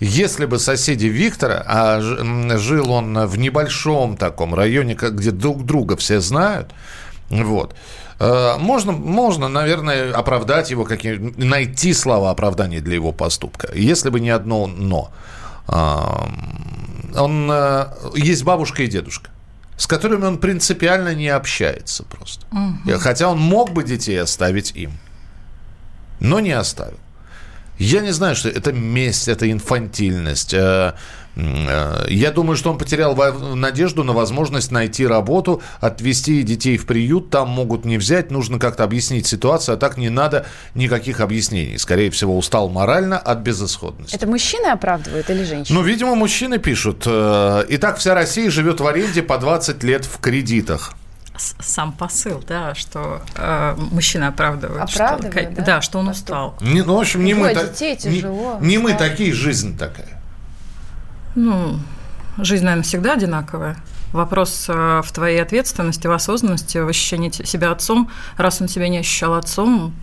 Если 0.00 0.46
бы 0.46 0.60
соседи 0.60 1.06
Виктора, 1.06 1.64
а 1.66 2.00
жил 2.00 2.92
он 2.92 3.26
в 3.26 3.36
небольшом 3.36 4.16
таком 4.16 4.54
районе, 4.54 4.94
где 4.94 5.32
друг 5.32 5.64
друга 5.64 5.96
все 5.96 6.20
знают, 6.20 6.70
вот, 7.30 7.74
Э, 8.20 8.56
можно, 8.58 8.92
можно, 8.92 9.48
наверное, 9.48 10.12
оправдать 10.12 10.70
его, 10.70 10.84
какие, 10.84 11.16
найти 11.36 11.92
слова 11.94 12.30
оправдания 12.30 12.80
для 12.80 12.94
его 12.94 13.12
поступка. 13.12 13.70
Если 13.74 14.10
бы 14.10 14.20
не 14.20 14.30
одно 14.30 14.66
«но». 14.66 15.12
Он, 17.16 17.48
э, 17.50 17.86
есть 18.14 18.44
бабушка 18.44 18.82
и 18.82 18.86
дедушка 18.86 19.30
с 19.76 19.86
которыми 19.86 20.24
он 20.24 20.38
принципиально 20.38 21.14
не 21.14 21.28
общается 21.28 22.02
просто. 22.02 22.44
Угу. 22.50 22.98
Хотя 22.98 23.28
он 23.28 23.38
мог 23.38 23.70
бы 23.70 23.84
детей 23.84 24.20
оставить 24.20 24.72
им, 24.74 24.90
но 26.18 26.40
не 26.40 26.50
оставил. 26.50 26.98
Я 27.78 28.00
не 28.00 28.10
знаю, 28.10 28.34
что 28.34 28.48
это 28.48 28.72
месть, 28.72 29.28
это 29.28 29.48
инфантильность. 29.48 30.52
Э, 31.38 32.04
я 32.08 32.32
думаю, 32.32 32.56
что 32.56 32.70
он 32.70 32.78
потерял 32.78 33.14
надежду 33.54 34.04
на 34.04 34.12
возможность 34.12 34.72
найти 34.72 35.06
работу, 35.06 35.62
отвезти 35.80 36.42
детей 36.42 36.76
в 36.76 36.86
приют. 36.86 37.30
Там 37.30 37.48
могут 37.48 37.84
не 37.84 37.96
взять, 37.96 38.30
нужно 38.30 38.58
как-то 38.58 38.84
объяснить 38.84 39.26
ситуацию, 39.26 39.76
а 39.76 39.78
так 39.78 39.96
не 39.96 40.10
надо 40.10 40.46
никаких 40.74 41.20
объяснений. 41.20 41.78
Скорее 41.78 42.10
всего, 42.10 42.36
устал 42.36 42.68
морально 42.68 43.18
от 43.18 43.38
безысходности. 43.38 44.14
Это 44.14 44.26
мужчины 44.26 44.66
оправдывают 44.66 45.30
или 45.30 45.44
женщины? 45.44 45.78
Ну, 45.78 45.84
видимо, 45.84 46.14
мужчины 46.14 46.58
пишут. 46.58 47.04
Э, 47.06 47.64
итак, 47.68 47.98
вся 47.98 48.14
Россия 48.14 48.50
живет 48.50 48.80
в 48.80 48.86
аренде 48.86 49.22
по 49.22 49.38
20 49.38 49.82
лет 49.84 50.04
в 50.04 50.18
кредитах 50.20 50.94
сам 51.60 51.92
посыл, 51.92 52.42
да, 52.48 52.74
что 52.74 53.22
э, 53.36 53.76
мужчина 53.76 54.26
оправдывает, 54.26 54.90
оправдывает 54.90 55.52
что, 55.52 55.56
да? 55.56 55.64
да, 55.64 55.80
что 55.80 56.00
он 56.00 56.08
устал. 56.08 56.56
Не, 56.60 56.82
ну, 56.82 56.96
в 56.96 57.00
общем, 57.00 57.24
не 57.24 57.32
Ой, 57.32 57.40
мы, 57.40 57.54
детей 57.54 57.94
та, 57.94 58.02
тяжело, 58.02 58.58
не, 58.60 58.70
не 58.70 58.78
мы 58.78 58.94
такие, 58.94 59.32
жизнь 59.32 59.78
такая. 59.78 60.17
Ну, 61.38 61.78
жизнь, 62.38 62.64
наверное, 62.64 62.82
всегда 62.82 63.12
одинаковая. 63.12 63.76
Вопрос 64.12 64.66
э, 64.68 65.02
в 65.04 65.12
твоей 65.12 65.40
ответственности, 65.40 66.08
в 66.08 66.10
осознанности, 66.10 66.78
в 66.78 66.88
ощущении 66.88 67.30
себя 67.30 67.70
отцом. 67.70 68.10
Раз 68.36 68.60
он 68.60 68.66
себя 68.66 68.88
не 68.88 68.98
ощущал 68.98 69.34
отцом, 69.34 69.94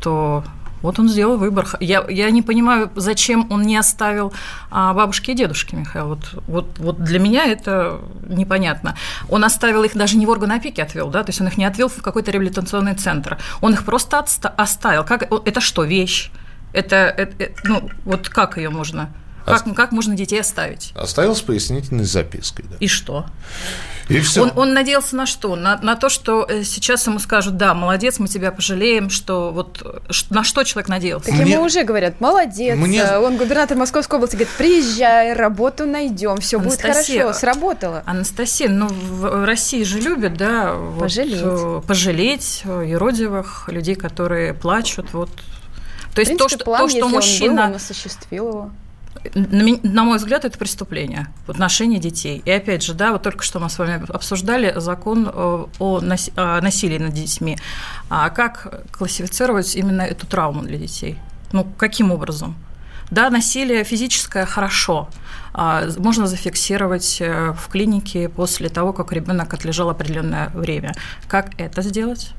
то 0.00 0.42
вот 0.82 0.98
он 0.98 1.08
сделал 1.08 1.36
выбор. 1.36 1.68
Я, 1.78 2.04
я 2.08 2.28
не 2.30 2.42
понимаю, 2.42 2.90
зачем 2.96 3.46
он 3.48 3.62
не 3.62 3.76
оставил 3.76 4.32
а, 4.68 4.92
бабушки 4.92 5.30
и 5.30 5.34
дедушки, 5.34 5.76
Михаил. 5.76 6.08
Вот, 6.08 6.42
вот, 6.48 6.78
вот 6.78 6.98
для 7.00 7.20
меня 7.20 7.44
это 7.44 8.00
непонятно. 8.26 8.96
Он 9.28 9.44
оставил 9.44 9.84
их 9.84 9.96
даже 9.96 10.16
не 10.16 10.26
в 10.26 10.30
орган 10.30 10.50
опеки 10.50 10.80
отвел, 10.80 11.10
да, 11.10 11.22
то 11.22 11.28
есть 11.28 11.40
он 11.40 11.46
их 11.46 11.58
не 11.58 11.64
отвел 11.64 11.88
в 11.88 12.02
какой-то 12.02 12.32
реабилитационный 12.32 12.94
центр. 12.94 13.38
Он 13.60 13.72
их 13.72 13.84
просто 13.84 14.16
отста- 14.16 14.52
оставил. 14.56 15.04
Как, 15.04 15.30
это 15.30 15.60
что, 15.60 15.84
вещь? 15.84 16.32
Это, 16.72 16.96
это, 16.96 17.44
это 17.44 17.54
ну, 17.62 17.88
вот 18.04 18.28
как 18.28 18.56
ее 18.56 18.70
можно? 18.70 19.10
Как, 19.46 19.74
как 19.74 19.92
можно 19.92 20.16
детей 20.16 20.40
оставить? 20.40 20.92
Оставил 20.94 21.36
с 21.36 21.40
пояснительной 21.40 22.04
запиской. 22.04 22.64
Да. 22.68 22.76
И 22.80 22.88
что? 22.88 23.26
И 24.08 24.20
все. 24.20 24.42
Он, 24.42 24.52
он 24.56 24.74
надеялся 24.74 25.16
на 25.16 25.26
что? 25.26 25.56
На, 25.56 25.78
на 25.78 25.96
то, 25.96 26.08
что 26.08 26.46
э, 26.48 26.62
сейчас 26.62 27.06
ему 27.06 27.18
скажут, 27.18 27.56
да, 27.56 27.74
молодец, 27.74 28.18
мы 28.18 28.28
тебя 28.28 28.52
пожалеем, 28.52 29.10
что 29.10 29.52
вот 29.52 29.82
на 30.30 30.44
что 30.44 30.62
человек 30.62 30.88
надеялся? 30.88 31.30
Так 31.30 31.40
Мне... 31.40 31.52
ему 31.52 31.64
уже 31.64 31.82
говорят, 31.82 32.20
молодец. 32.20 32.76
Мне... 32.76 33.04
Он 33.18 33.36
губернатор 33.36 33.76
Московской 33.76 34.18
области 34.18 34.36
говорит, 34.36 34.54
приезжай, 34.56 35.32
работу 35.32 35.86
найдем, 35.86 36.36
все 36.38 36.58
будет 36.58 36.80
хорошо, 36.80 37.32
сработало. 37.32 38.02
Анастасия, 38.06 38.68
ну 38.68 38.88
в 38.88 39.44
России 39.44 39.82
же 39.82 40.00
любят, 40.00 40.34
да, 40.36 40.76
пожалеть, 40.98 41.42
вот, 41.42 41.84
пожалеть 41.84 42.62
юродивых 42.64 43.68
людей, 43.68 43.96
которые 43.96 44.54
плачут, 44.54 45.12
вот. 45.12 45.30
То 46.14 46.20
есть 46.20 46.30
принципе, 46.30 46.36
то, 46.36 46.48
что, 46.48 46.64
план, 46.64 46.80
то, 46.80 46.88
что 46.88 47.08
мужчина... 47.08 47.50
Он, 47.50 47.56
был, 47.56 47.64
он 47.64 47.74
осуществил 47.74 48.48
его 48.48 48.70
на, 49.34 50.04
мой 50.04 50.18
взгляд, 50.18 50.44
это 50.44 50.58
преступление 50.58 51.26
в 51.46 51.50
отношении 51.50 51.98
детей. 51.98 52.42
И 52.44 52.50
опять 52.50 52.82
же, 52.82 52.94
да, 52.94 53.12
вот 53.12 53.22
только 53.22 53.44
что 53.44 53.60
мы 53.60 53.70
с 53.70 53.78
вами 53.78 54.04
обсуждали 54.08 54.72
закон 54.76 55.30
э, 55.32 55.64
о 55.78 56.00
насилии 56.00 56.98
над 56.98 57.12
детьми. 57.12 57.58
А 58.10 58.30
как 58.30 58.84
классифицировать 58.90 59.76
именно 59.76 60.02
эту 60.02 60.26
травму 60.26 60.62
для 60.62 60.78
детей? 60.78 61.18
Ну, 61.52 61.64
каким 61.76 62.12
образом? 62.12 62.56
Да, 63.10 63.30
насилие 63.30 63.84
физическое 63.84 64.46
хорошо. 64.46 65.08
А, 65.52 65.88
можно 65.98 66.26
зафиксировать 66.26 67.18
э, 67.20 67.52
в 67.52 67.68
клинике 67.68 68.28
после 68.28 68.68
того, 68.68 68.92
как 68.92 69.12
ребенок 69.12 69.54
отлежал 69.54 69.90
определенное 69.90 70.50
время. 70.54 70.94
Как 71.28 71.58
это 71.58 71.82
сделать? 71.82 72.32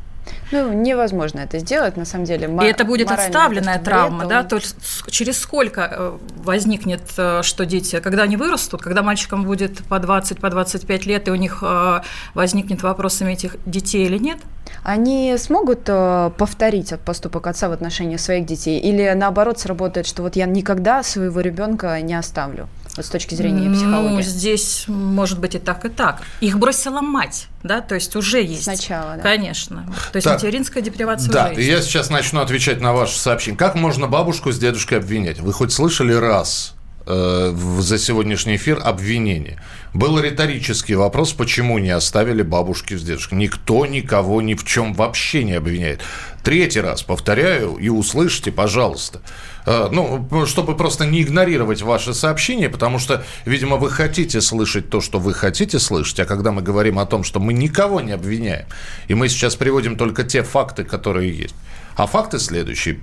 Ну, 0.51 0.73
невозможно 0.73 1.39
это 1.39 1.59
сделать, 1.59 1.97
на 1.97 2.05
самом 2.05 2.25
деле. 2.25 2.47
И 2.47 2.65
это 2.65 2.85
будет 2.85 3.11
отставленная 3.11 3.79
травма, 3.79 4.19
вред, 4.19 4.29
да? 4.29 4.39
Он... 4.41 4.47
То 4.47 4.55
есть 4.57 4.75
через 5.09 5.39
сколько 5.39 5.81
э, 5.81 6.17
возникнет, 6.37 7.01
э, 7.17 7.41
что 7.43 7.65
дети, 7.65 7.99
когда 7.99 8.23
они 8.23 8.37
вырастут, 8.37 8.81
когда 8.81 9.03
мальчикам 9.03 9.43
будет 9.43 9.83
по 9.85 9.99
20, 9.99 10.39
по 10.39 10.49
25 10.49 11.05
лет, 11.05 11.27
и 11.27 11.31
у 11.31 11.35
них 11.35 11.59
э, 11.61 12.01
возникнет 12.33 12.83
вопрос, 12.83 13.21
иметь 13.21 13.43
их 13.43 13.57
детей 13.65 14.05
или 14.05 14.17
нет? 14.17 14.37
Они 14.83 15.35
смогут 15.37 15.85
повторить 15.85 16.93
поступок 17.05 17.47
отца 17.47 17.69
в 17.69 17.71
отношении 17.71 18.17
своих 18.17 18.45
детей? 18.45 18.79
Или 18.79 19.13
наоборот 19.15 19.59
сработает, 19.59 20.05
что 20.05 20.23
вот 20.23 20.35
я 20.35 20.45
никогда 20.45 21.03
своего 21.03 21.39
ребенка 21.41 21.99
не 22.01 22.13
оставлю? 22.13 22.67
Вот 22.97 23.05
с 23.05 23.09
точки 23.09 23.35
зрения 23.35 23.69
психологии? 23.71 24.15
Ну, 24.15 24.21
здесь 24.21 24.85
может 24.87 25.39
быть 25.39 25.55
и 25.55 25.59
так, 25.59 25.85
и 25.85 25.89
так. 25.89 26.21
Их 26.41 26.57
бросила 26.57 27.01
мать, 27.01 27.47
да, 27.63 27.81
то 27.81 27.95
есть 27.95 28.15
уже 28.15 28.41
есть. 28.41 28.63
Сначала, 28.63 29.15
да. 29.15 29.21
Конечно. 29.21 29.85
То 30.11 30.17
есть 30.17 30.25
так, 30.25 30.41
материнская 30.41 30.83
депривация 30.83 31.31
да, 31.31 31.45
уже 31.45 31.61
есть. 31.61 31.69
я 31.69 31.81
сейчас 31.81 32.09
начну 32.09 32.41
отвечать 32.41 32.81
на 32.81 32.93
ваше 32.93 33.17
сообщение. 33.17 33.57
Как 33.57 33.75
можно 33.75 34.07
бабушку 34.07 34.51
с 34.51 34.59
дедушкой 34.59 34.97
обвинять? 34.97 35.39
Вы 35.39 35.53
хоть 35.53 35.71
слышали 35.71 36.13
раз 36.13 36.75
э, 37.05 37.55
за 37.79 37.97
сегодняшний 37.97 38.55
эфир 38.57 38.81
обвинение? 38.83 39.61
Был 39.93 40.19
риторический 40.19 40.95
вопрос, 40.95 41.33
почему 41.33 41.79
не 41.79 41.89
оставили 41.89 42.41
бабушки 42.41 42.95
с 42.95 43.03
дедушкой. 43.03 43.39
Никто 43.39 43.85
никого 43.85 44.41
ни 44.41 44.53
в 44.53 44.63
чем 44.65 44.93
вообще 44.93 45.43
не 45.43 45.53
обвиняет. 45.53 46.01
Третий 46.43 46.81
раз 46.81 47.03
повторяю 47.03 47.77
и 47.77 47.89
услышьте, 47.89 48.51
пожалуйста. 48.51 49.21
Э, 49.69 49.89
ну, 49.91 50.45
чтобы 50.45 50.77
просто 50.77 51.05
не 51.05 51.21
игнорировать 51.21 51.81
ваши 51.81 52.13
сообщения, 52.13 52.69
потому 52.69 52.99
что, 52.99 53.25
видимо, 53.43 53.75
вы 53.75 53.91
хотите 53.91 54.39
слышать 54.39 54.89
то, 54.89 55.01
что 55.01 55.19
вы 55.19 55.33
хотите 55.33 55.77
слышать, 55.77 56.21
а 56.21 56.25
когда 56.25 56.53
мы 56.53 56.61
говорим 56.61 56.97
о 56.99 57.05
том, 57.05 57.25
что 57.25 57.41
мы 57.41 57.51
никого 57.51 57.99
не 57.99 58.13
обвиняем, 58.13 58.65
и 59.09 59.13
мы 59.13 59.27
сейчас 59.27 59.57
приводим 59.57 59.97
только 59.97 60.23
те 60.23 60.41
факты, 60.41 60.85
которые 60.85 61.37
есть. 61.37 61.53
А 61.97 62.07
факты 62.07 62.39
следующие. 62.39 63.01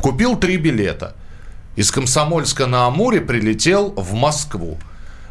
Купил 0.00 0.36
три 0.36 0.56
билета. 0.56 1.14
Из 1.76 1.90
Комсомольска 1.90 2.66
на 2.66 2.86
Амуре 2.86 3.20
прилетел 3.20 3.90
в 3.90 4.14
Москву. 4.14 4.78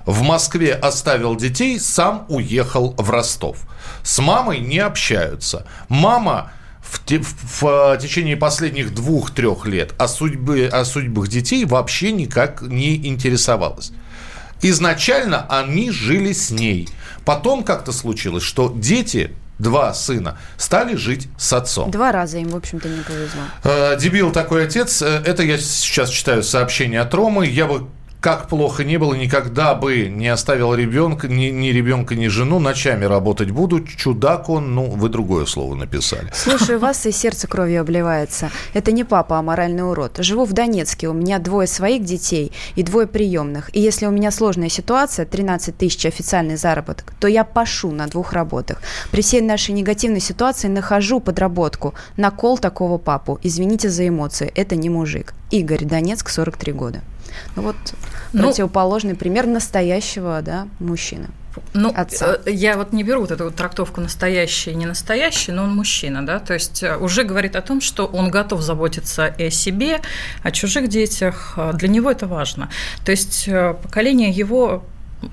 В 0.06 0.22
Москве 0.22 0.76
оставил 0.76 1.36
детей, 1.36 1.80
сам 1.80 2.28
уехал 2.30 2.94
в 3.00 3.10
Ростов. 3.10 3.66
С 4.04 4.20
мамой 4.20 4.60
не 4.60 4.78
общаются. 4.78 5.66
Мама 5.90 6.52
в, 6.90 7.04
те, 7.04 7.20
в, 7.20 7.62
в 7.62 7.98
течение 8.00 8.38
последних 8.38 8.94
двух-трех 8.94 9.66
лет 9.66 9.94
о, 9.98 10.08
судьбе, 10.08 10.68
о 10.68 10.86
судьбах 10.86 11.28
детей 11.28 11.66
вообще 11.66 12.12
никак 12.12 12.62
не 12.62 13.08
интересовалась. 13.08 13.92
Изначально 14.62 15.46
они 15.50 15.92
жили 15.92 16.32
с 16.32 16.52
ней. 16.52 16.90
Потом 17.26 17.64
как-то 17.64 17.92
случилось, 17.92 18.44
что 18.44 18.72
дети 18.76 19.32
два 19.60 19.94
сына, 19.94 20.38
стали 20.58 20.96
жить 20.96 21.28
с 21.38 21.54
отцом. 21.54 21.92
Два 21.92 22.12
раза 22.12 22.38
им, 22.38 22.50
в 22.50 22.56
общем-то, 22.56 22.90
не 22.90 23.02
повезло. 23.02 23.42
Э, 23.64 23.98
дебил 23.98 24.32
такой 24.32 24.66
отец. 24.66 25.02
Э, 25.02 25.22
это 25.26 25.44
я 25.44 25.58
сейчас 25.58 26.10
читаю 26.10 26.44
сообщение 26.44 27.00
от 27.00 27.14
Ромы. 27.14 27.48
Я 27.48 27.66
бы 27.66 27.88
как 28.26 28.48
плохо 28.48 28.84
не 28.84 28.98
было, 28.98 29.14
никогда 29.14 29.76
бы 29.76 30.08
не 30.08 30.30
оставил 30.30 30.74
ребенка, 30.74 31.28
ни, 31.28 31.52
ни 31.52 31.68
ребенка, 31.68 32.16
ни 32.16 32.26
жену, 32.26 32.58
ночами 32.58 33.06
работать 33.06 33.52
буду. 33.52 33.86
Чудак 33.86 34.50
он, 34.50 34.74
ну, 34.74 34.86
вы 34.90 35.10
другое 35.10 35.46
слово 35.46 35.76
написали. 35.76 36.32
Слушаю 36.34 36.80
вас, 36.80 37.06
и 37.06 37.12
сердце 37.12 37.48
кровью 37.48 37.82
обливается. 37.82 38.50
Это 38.74 38.92
не 38.92 39.04
папа, 39.04 39.38
а 39.38 39.44
моральный 39.44 39.88
урод. 39.88 40.18
Живу 40.18 40.46
в 40.46 40.54
Донецке, 40.54 41.08
у 41.08 41.14
меня 41.14 41.38
двое 41.38 41.68
своих 41.68 42.04
детей 42.04 42.52
и 42.74 42.82
двое 42.82 43.06
приемных. 43.06 43.70
И 43.76 43.80
если 43.80 44.08
у 44.08 44.12
меня 44.12 44.32
сложная 44.32 44.70
ситуация, 44.70 45.28
13 45.28 45.78
тысяч 45.78 46.04
официальный 46.08 46.56
заработок, 46.56 47.14
то 47.20 47.28
я 47.28 47.44
пашу 47.44 47.92
на 47.92 48.08
двух 48.08 48.34
работах. 48.34 48.82
При 49.12 49.22
всей 49.22 49.42
нашей 49.42 49.76
негативной 49.76 50.20
ситуации 50.20 50.68
нахожу 50.68 51.20
подработку 51.20 51.94
на 52.18 52.32
кол 52.32 52.58
такого 52.58 52.98
папу. 52.98 53.40
Извините 53.44 53.90
за 53.90 54.08
эмоции, 54.08 54.52
это 54.56 54.76
не 54.76 54.90
мужик. 54.90 55.36
Игорь, 55.52 55.86
Донецк, 55.86 56.28
43 56.30 56.74
года. 56.74 57.04
Ну 57.56 57.62
вот 57.62 57.76
ну, 58.34 58.44
противоположный 58.44 59.16
пример 59.16 59.48
настоящего 59.48 60.42
да, 60.42 60.68
мужчины. 60.80 61.28
Ну, 61.74 61.92
отца. 61.96 62.38
Э, 62.46 62.52
я 62.52 62.78
вот 62.78 62.94
не 62.94 63.04
беру 63.04 63.22
вот 63.22 63.32
эту 63.32 63.46
вот 63.46 63.56
трактовку 63.56 64.02
настоящий 64.02 64.72
и 64.72 64.76
не 64.76 64.86
настоящий, 64.86 65.52
но 65.52 65.64
он 65.64 65.76
мужчина, 65.76 66.26
да, 66.26 66.40
то 66.40 66.54
есть 66.54 66.84
э, 66.84 66.98
уже 66.98 67.24
говорит 67.24 67.56
о 67.56 67.62
том, 67.62 67.82
что 67.82 68.06
он 68.06 68.30
готов 68.30 68.62
заботиться 68.62 69.28
и 69.28 69.46
о 69.46 69.52
себе, 69.52 70.02
о 70.44 70.52
чужих 70.52 70.88
детях, 70.88 71.54
э, 71.58 71.72
для 71.74 71.88
него 71.88 72.12
это 72.12 72.28
важно. 72.28 72.70
То 73.06 73.12
есть 73.12 73.50
поколение 73.82 74.30
его 74.30 74.84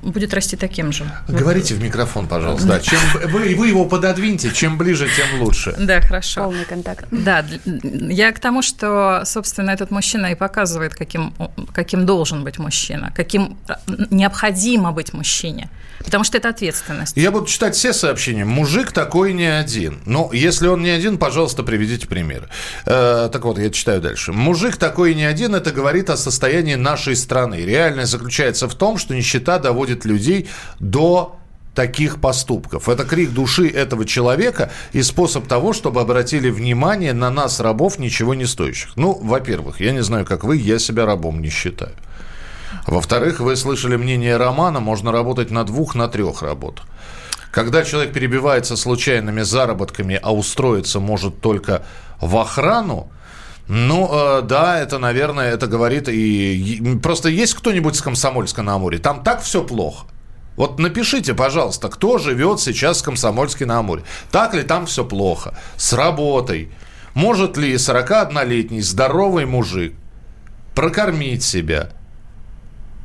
будет 0.03 0.35
расти 0.35 0.57
таким 0.57 0.93
же. 0.93 1.05
Говорите 1.29 1.75
в 1.75 1.83
микрофон, 1.83 2.27
пожалуйста. 2.27 2.69
Да. 2.69 2.81
Чем 2.81 2.99
вы, 3.25 3.55
вы 3.55 3.69
его 3.69 3.85
пододвиньте, 3.85 4.51
чем 4.51 4.79
ближе, 4.79 5.09
тем 5.17 5.43
лучше. 5.43 5.75
Да, 5.79 6.01
хорошо. 6.01 6.45
Полный 6.45 6.65
контакт. 6.65 7.07
Да, 7.11 7.45
я 7.65 8.33
к 8.33 8.39
тому, 8.39 8.63
что, 8.63 9.23
собственно, 9.25 9.71
этот 9.71 9.91
мужчина 9.91 10.27
и 10.27 10.35
показывает, 10.35 10.95
каким, 10.95 11.35
каким 11.73 12.07
должен 12.07 12.45
быть 12.45 12.59
мужчина, 12.59 13.13
каким 13.15 13.57
необходимо 14.11 14.93
быть 14.93 15.13
мужчине. 15.13 15.69
Потому 16.05 16.25
что 16.25 16.39
это 16.39 16.49
ответственность. 16.49 17.17
Я 17.17 17.31
буду 17.31 17.47
читать 17.47 17.75
все 17.75 17.93
сообщения. 17.93 18.45
Мужик 18.45 18.93
такой 18.93 19.33
не 19.33 19.47
один. 19.47 20.01
Ну, 20.07 20.31
если 20.33 20.67
он 20.69 20.83
не 20.83 20.91
один, 20.91 21.19
пожалуйста, 21.19 21.63
приведите 21.63 22.07
примеры. 22.07 22.49
Э, 22.87 23.29
так 23.33 23.45
вот, 23.45 23.59
я 23.59 23.71
читаю 23.71 24.01
дальше. 24.01 24.33
Мужик 24.33 24.77
такой 24.77 25.15
не 25.15 25.25
один, 25.25 25.55
это 25.55 25.71
говорит 25.71 26.11
о 26.11 26.17
состоянии 26.17 26.75
нашей 26.75 27.17
страны. 27.17 27.57
Реальность 27.63 28.13
заключается 28.13 28.69
в 28.69 28.75
том, 28.75 28.99
что 28.99 29.15
нищета 29.15 29.59
доводит 29.59 30.05
людей 30.05 30.49
до 30.81 31.39
таких 31.75 32.21
поступков. 32.21 32.89
Это 32.89 33.05
крик 33.05 33.31
души 33.31 33.69
этого 33.69 34.05
человека 34.05 34.71
и 34.93 35.03
способ 35.03 35.47
того, 35.47 35.73
чтобы 35.73 36.01
обратили 36.01 36.51
внимание 36.51 37.13
на 37.13 37.31
нас, 37.31 37.61
рабов, 37.61 37.99
ничего 37.99 38.35
не 38.35 38.47
стоящих. 38.47 38.97
Ну, 38.97 39.19
во-первых, 39.23 39.81
я 39.81 39.93
не 39.93 40.03
знаю, 40.03 40.27
как 40.27 40.45
вы, 40.45 40.57
я 40.57 40.79
себя 40.79 41.07
рабом 41.07 41.41
не 41.41 41.49
считаю. 41.49 41.93
Во-вторых, 42.87 43.41
вы 43.41 43.57
слышали 43.57 43.97
мнение 43.97 44.37
Романа, 44.37 44.81
можно 44.81 45.13
работать 45.13 45.51
на 45.51 45.65
двух, 45.65 45.95
на 45.95 46.09
трех 46.09 46.43
работах. 46.43 46.87
Когда 47.51 47.85
человек 47.85 48.15
перебивается 48.15 48.77
случайными 48.77 49.43
заработками, 49.43 50.19
а 50.23 50.35
устроиться 50.35 51.01
может 51.01 51.41
только 51.41 51.85
в 52.21 52.37
охрану, 52.39 53.11
ну, 53.69 54.09
э, 54.11 54.43
да, 54.43 54.81
это, 54.81 54.99
наверное, 54.99 55.53
это 55.53 55.67
говорит 55.67 56.09
и... 56.09 56.99
Просто 57.03 57.29
есть 57.29 57.55
кто-нибудь 57.55 57.95
с 57.95 58.03
Комсомольска 58.03 58.63
на 58.63 58.75
Амуре? 58.75 58.99
Там 58.99 59.23
так 59.23 59.43
все 59.43 59.63
плохо. 59.63 60.07
Вот 60.57 60.79
напишите, 60.79 61.35
пожалуйста, 61.35 61.89
кто 61.89 62.19
живет 62.19 62.61
сейчас 62.61 63.01
в 63.01 63.05
Комсомольске 63.05 63.67
на 63.67 63.79
Амуре? 63.79 64.03
Так 64.31 64.55
ли 64.55 64.63
там 64.63 64.87
все 64.87 65.05
плохо? 65.05 65.57
С 65.77 65.93
работой? 65.93 66.71
Может 67.15 67.57
ли 67.57 67.75
41-летний 67.75 68.81
здоровый 68.81 69.45
мужик 69.47 69.95
прокормить 70.75 71.43
себя– 71.43 71.91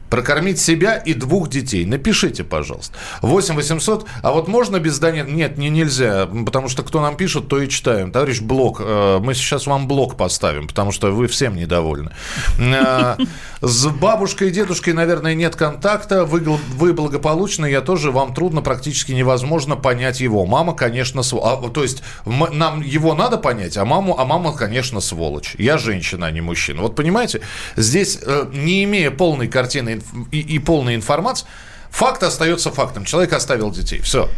Прокормить 0.10 0.60
себя 0.60 0.96
и 0.96 1.14
двух 1.14 1.50
детей. 1.50 1.86
Напишите, 1.86 2.44
пожалуйста. 2.44 2.96
8 3.22 3.56
800. 3.56 4.06
А 4.22 4.32
вот 4.32 4.48
можно 4.48 4.80
без 4.80 4.94
здания? 4.94 5.24
Нет, 5.24 5.58
не 5.58 5.70
нельзя. 5.70 6.28
Потому 6.46 6.70
что 6.70 6.84
кто 6.84 7.02
нам 7.02 7.18
пишет, 7.18 7.48
то 7.48 7.60
и 7.60 7.70
читаем. 7.70 8.12
Товарищ 8.12 8.42
Блок, 8.42 8.82
э, 8.84 9.20
мы 9.22 9.34
сейчас 9.34 9.68
вам 9.68 9.88
блок 9.88 10.16
поставим, 10.18 10.68
потому 10.68 10.92
что 10.92 11.12
вы 11.12 11.28
всем 11.28 11.56
недовольны. 11.56 12.12
Э, 12.60 13.18
с 13.62 13.88
бабушкой 13.88 14.50
и 14.50 14.52
дедушкой, 14.52 14.94
наверное, 14.94 15.34
нет 15.34 15.56
контакта. 15.56 16.26
Вы, 16.26 16.40
вы 16.42 16.94
благополучны, 16.94 17.66
я 17.70 17.82
тоже. 17.82 18.12
Вам 18.12 18.34
трудно, 18.34 18.62
практически 18.62 19.12
невозможно 19.12 19.76
понять 19.76 20.22
его. 20.22 20.46
Мама, 20.46 20.74
конечно, 20.74 21.24
сволочь. 21.24 21.66
А, 21.66 21.70
то 21.70 21.84
есть 21.84 22.04
нам 22.26 22.82
его 22.82 23.14
надо 23.14 23.38
понять, 23.38 23.78
а 23.78 23.86
маму, 23.86 24.18
а 24.18 24.26
мама, 24.26 24.54
конечно, 24.54 25.02
сволочь. 25.02 25.56
Я 25.58 25.78
женщина, 25.78 26.28
а 26.28 26.32
не 26.32 26.42
мужчина. 26.42 26.82
Вот 26.82 26.96
понимаете, 26.96 27.42
здесь, 27.76 28.20
э, 28.22 28.46
не 28.54 28.84
имея 28.84 29.12
полной 29.12 29.48
картины 29.48 29.97
и, 30.32 30.40
и 30.40 30.60
полная 30.60 30.96
информация, 30.96 31.48
факт 31.90 32.24
остается 32.24 32.72
фактом. 32.72 33.06
Человек 33.06 33.34
оставил 33.34 33.72
детей. 33.72 34.00
Все. 34.02 34.30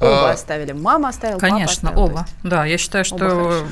Оба 0.00 0.30
а, 0.30 0.32
оставили. 0.32 0.72
Мама 0.72 1.08
оставила, 1.08 1.38
Конечно, 1.38 1.90
папа 1.90 2.04
оставил, 2.04 2.18
оба. 2.18 2.26
Да, 2.42 2.64
я 2.64 2.78
считаю, 2.78 3.04
что 3.04 3.66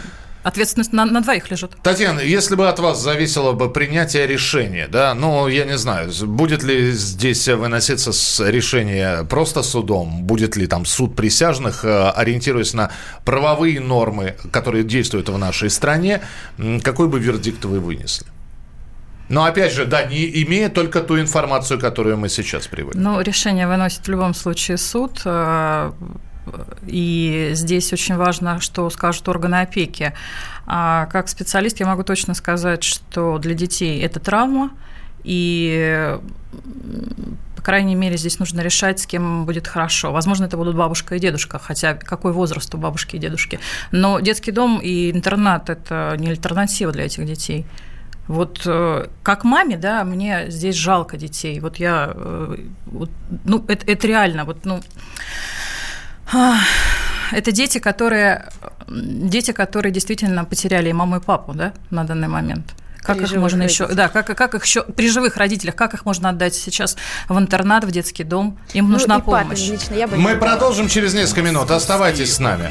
Ответственность 0.44 0.92
на, 0.92 1.04
на 1.04 1.20
двоих 1.20 1.50
лежит. 1.50 1.72
Татьяна, 1.82 2.20
если 2.20 2.54
бы 2.54 2.68
от 2.68 2.78
вас 2.78 3.02
зависело 3.02 3.52
бы 3.52 3.70
принятие 3.70 4.26
решения, 4.26 4.86
да, 4.86 5.12
ну, 5.12 5.48
я 5.48 5.64
не 5.64 5.76
знаю, 5.76 6.10
будет 6.26 6.62
ли 6.62 6.92
здесь 6.92 7.48
выноситься 7.48 8.12
решение 8.48 9.24
просто 9.24 9.62
судом, 9.62 10.22
будет 10.22 10.56
ли 10.56 10.66
там 10.66 10.86
суд 10.86 11.16
присяжных, 11.16 11.84
э, 11.84 12.10
ориентируясь 12.10 12.72
на 12.72 12.90
правовые 13.24 13.80
нормы, 13.80 14.36
которые 14.52 14.84
действуют 14.84 15.28
в 15.28 15.36
нашей 15.36 15.70
стране, 15.70 16.22
какой 16.82 17.08
бы 17.08 17.18
вердикт 17.18 17.64
вы 17.64 17.80
вынесли? 17.80 18.26
Но 19.28 19.44
опять 19.44 19.72
же, 19.72 19.84
да, 19.84 20.04
не 20.04 20.42
имея 20.44 20.68
только 20.68 21.00
ту 21.00 21.20
информацию, 21.20 21.78
которую 21.78 22.16
мы 22.16 22.28
сейчас 22.28 22.66
приводим. 22.66 23.02
Ну, 23.02 23.20
решение 23.20 23.66
выносит 23.66 24.06
в 24.06 24.10
любом 24.10 24.34
случае 24.34 24.78
суд. 24.78 25.20
Э, 25.24 25.92
и 26.86 27.50
здесь 27.52 27.92
очень 27.92 28.16
важно, 28.16 28.60
что 28.60 28.88
скажут 28.90 29.28
органы 29.28 29.56
опеки. 29.56 30.14
А 30.66 31.06
как 31.06 31.28
специалист 31.28 31.80
я 31.80 31.86
могу 31.86 32.02
точно 32.02 32.34
сказать, 32.34 32.82
что 32.82 33.38
для 33.38 33.54
детей 33.54 34.00
это 34.02 34.20
травма, 34.20 34.70
и 35.24 36.16
по 37.56 37.62
крайней 37.62 37.96
мере, 37.96 38.16
здесь 38.16 38.38
нужно 38.38 38.60
решать, 38.60 39.00
с 39.00 39.06
кем 39.06 39.44
будет 39.44 39.66
хорошо. 39.66 40.12
Возможно, 40.12 40.44
это 40.44 40.56
будут 40.56 40.76
бабушка 40.76 41.16
и 41.16 41.18
дедушка, 41.18 41.58
хотя 41.58 41.94
какой 41.94 42.32
возраст 42.32 42.72
у 42.74 42.78
бабушки 42.78 43.16
и 43.16 43.18
дедушки. 43.18 43.58
Но 43.90 44.20
детский 44.20 44.52
дом 44.52 44.78
и 44.78 45.10
интернат– 45.10 45.68
это 45.70 46.14
не 46.18 46.28
альтернатива 46.28 46.92
для 46.92 47.04
этих 47.04 47.26
детей. 47.26 47.66
Вот 48.28 48.62
э, 48.66 49.06
как 49.22 49.44
маме, 49.44 49.78
да, 49.78 50.04
мне 50.04 50.50
здесь 50.50 50.76
жалко 50.76 51.16
детей. 51.16 51.58
Вот 51.60 51.78
я, 51.78 52.12
э, 52.14 52.56
вот, 52.86 53.10
ну, 53.44 53.64
это, 53.66 53.90
это 53.90 54.06
реально, 54.06 54.44
вот, 54.44 54.64
ну, 54.64 54.80
это 57.32 57.52
дети, 57.52 57.78
которые, 57.78 58.50
дети, 58.86 59.52
которые 59.52 59.92
действительно 59.92 60.44
потеряли 60.44 60.90
и 60.90 60.92
маму, 60.92 61.16
и 61.16 61.20
папу, 61.20 61.54
да, 61.54 61.72
на 61.90 62.04
данный 62.04 62.28
момент. 62.28 62.74
Как 63.00 63.16
их 63.22 63.32
можно 63.36 63.62
еще, 63.62 63.86
да, 63.86 64.08
как, 64.08 64.26
как 64.26 64.54
их 64.54 64.64
еще 64.64 64.82
при 64.82 65.08
живых 65.08 65.38
родителях, 65.38 65.74
как 65.74 65.94
их 65.94 66.04
можно 66.04 66.28
отдать 66.28 66.54
сейчас 66.54 66.96
в 67.28 67.38
интернат, 67.38 67.84
в 67.84 67.90
детский 67.90 68.24
дом? 68.24 68.58
Им 68.74 68.86
ну, 68.86 68.92
нужна 68.92 69.20
помощь. 69.20 69.66
Лично, 69.66 69.94
я 69.94 70.06
бы 70.06 70.16
Мы 70.16 70.36
продолжим 70.36 70.88
через 70.88 71.14
несколько 71.14 71.40
минут. 71.40 71.70
Оставайтесь 71.70 72.34
с 72.34 72.38
нами. 72.38 72.70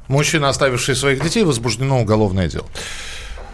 мужчина, 0.08 0.50
оставивший 0.50 0.96
своих 0.96 1.24
детей, 1.24 1.44
возбуждено 1.44 2.00
уголовное 2.00 2.48
дело. 2.48 2.68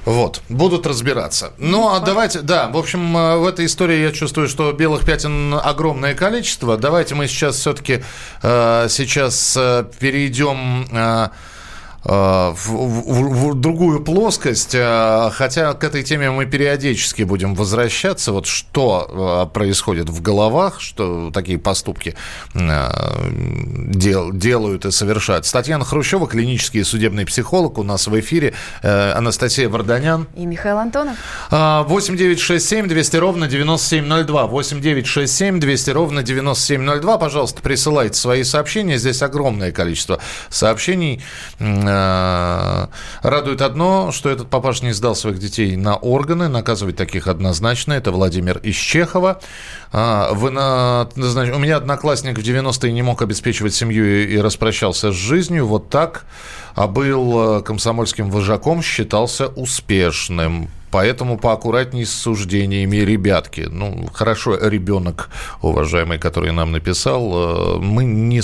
Вот, 0.04 0.42
будут 0.50 0.86
разбираться. 0.86 1.54
Ну, 1.58 1.88
а 1.88 2.02
давайте, 2.02 2.42
да, 2.42 2.68
в 2.68 2.76
общем, 2.76 3.16
э, 3.16 3.38
в 3.38 3.48
этой 3.48 3.68
истории 3.68 4.02
я 4.02 4.12
чувствую, 4.12 4.50
что 4.50 4.74
белых 4.74 5.06
пятен 5.06 5.54
огромное 5.54 6.16
количество. 6.16 6.76
Давайте 6.76 7.16
мы 7.16 7.28
сейчас 7.28 7.56
все-таки 7.56 8.04
э, 8.42 8.88
сейчас 8.90 9.58
перейдем... 10.00 10.86
Э, 10.92 10.98
Э, 10.98 11.30
в, 12.04 12.54
в, 12.56 13.52
в 13.52 13.56
другую 13.56 14.02
плоскость, 14.02 14.76
э, 14.76 15.30
хотя 15.34 15.74
к 15.74 15.84
этой 15.84 16.04
теме 16.04 16.32
мы 16.32 16.46
периодически 16.46 17.24
будем 17.24 17.56
возвращаться. 17.56 18.32
Вот 18.32 18.46
что 18.46 19.46
э, 19.50 19.54
происходит 19.54 20.10
в 20.10 20.22
головах, 20.22 20.80
что 20.80 21.32
такие 21.34 21.58
поступки 21.58 22.16
дел, 22.54 24.32
делают 24.32 24.86
и 24.86 24.92
совершают. 24.92 25.50
Татьяна 25.52 25.86
Хрущева, 25.86 26.28
клинический 26.28 26.82
и 26.82 26.84
судебный 26.84 27.26
психолог, 27.26 27.78
у 27.78 27.84
нас 27.84 28.08
в 28.08 28.20
эфире. 28.20 28.54
Анастасия 28.82 29.70
Варданян. 29.70 30.28
И 30.36 30.46
Михаил 30.46 30.78
Антонов. 30.78 31.16
8 31.52 32.18
9 32.18 32.40
6 32.40 32.68
7 32.68 32.88
200 32.88 33.18
ровно 33.18 33.48
9702. 33.48 34.48
8 34.48 34.82
9 34.82 35.08
6 35.08 35.34
7 35.34 35.60
200 35.60 35.90
ровно 35.92 36.24
9702. 36.24 37.18
Пожалуйста, 37.18 37.62
присылайте 37.62 38.16
свои 38.16 38.44
сообщения. 38.44 38.98
Здесь 38.98 39.22
огромное 39.22 39.72
количество 39.72 40.20
сообщений 40.50 41.22
Э, 41.60 41.93
радует 43.22 43.62
одно, 43.62 44.12
что 44.12 44.30
этот 44.30 44.50
папаш 44.50 44.82
не 44.82 44.92
сдал 44.94 45.16
своих 45.16 45.40
детей 45.40 45.76
на 45.76 45.96
органы. 45.96 46.48
Наказывать 46.48 46.96
таких 46.96 47.28
однозначно. 47.28 47.94
Это 47.94 48.12
Владимир 48.12 48.58
из 48.58 48.76
Чехова. 48.76 49.40
А, 49.92 50.34
вы 50.34 50.52
на, 50.52 51.10
значит, 51.16 51.56
у 51.56 51.60
меня 51.60 51.78
одноклассник 51.78 52.38
в 52.38 52.42
90-е 52.42 52.92
не 52.92 53.02
мог 53.02 53.22
обеспечивать 53.22 53.74
семью 53.74 54.28
и, 54.28 54.38
распрощался 54.38 55.12
с 55.12 55.16
жизнью. 55.16 55.68
Вот 55.68 55.90
так. 55.90 56.26
А 56.76 56.88
был 56.88 57.60
э, 57.60 57.62
комсомольским 57.62 58.32
вожаком, 58.32 58.82
считался 58.82 59.48
успешным. 59.48 60.70
Поэтому 60.94 61.40
поаккуратней 61.40 62.06
с 62.06 62.12
суждениями, 62.12 62.98
ребятки. 62.98 63.62
Ну, 63.62 64.08
хорошо, 64.14 64.56
ребенок, 64.56 65.30
уважаемый, 65.64 66.20
который 66.20 66.52
нам 66.52 66.72
написал, 66.72 67.78
э, 67.78 67.80
мы 67.80 68.04
не... 68.04 68.42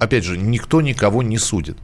Опять 0.00 0.24
же, 0.24 0.38
никто 0.38 0.80
никого 0.80 1.22
не 1.22 1.36
судит 1.38 1.76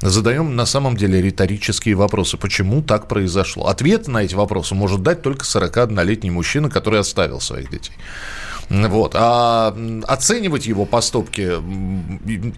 задаем 0.00 0.56
на 0.56 0.66
самом 0.66 0.96
деле 0.96 1.20
риторические 1.20 1.94
вопросы. 1.94 2.36
Почему 2.36 2.82
так 2.82 3.08
произошло? 3.08 3.66
Ответ 3.66 4.08
на 4.08 4.24
эти 4.24 4.34
вопросы 4.34 4.74
может 4.74 5.02
дать 5.02 5.22
только 5.22 5.44
41-летний 5.44 6.30
мужчина, 6.30 6.70
который 6.70 7.00
оставил 7.00 7.40
своих 7.40 7.70
детей. 7.70 7.94
Вот. 8.70 9.14
А 9.16 9.74
оценивать 10.06 10.66
его 10.66 10.84
поступки, 10.84 11.52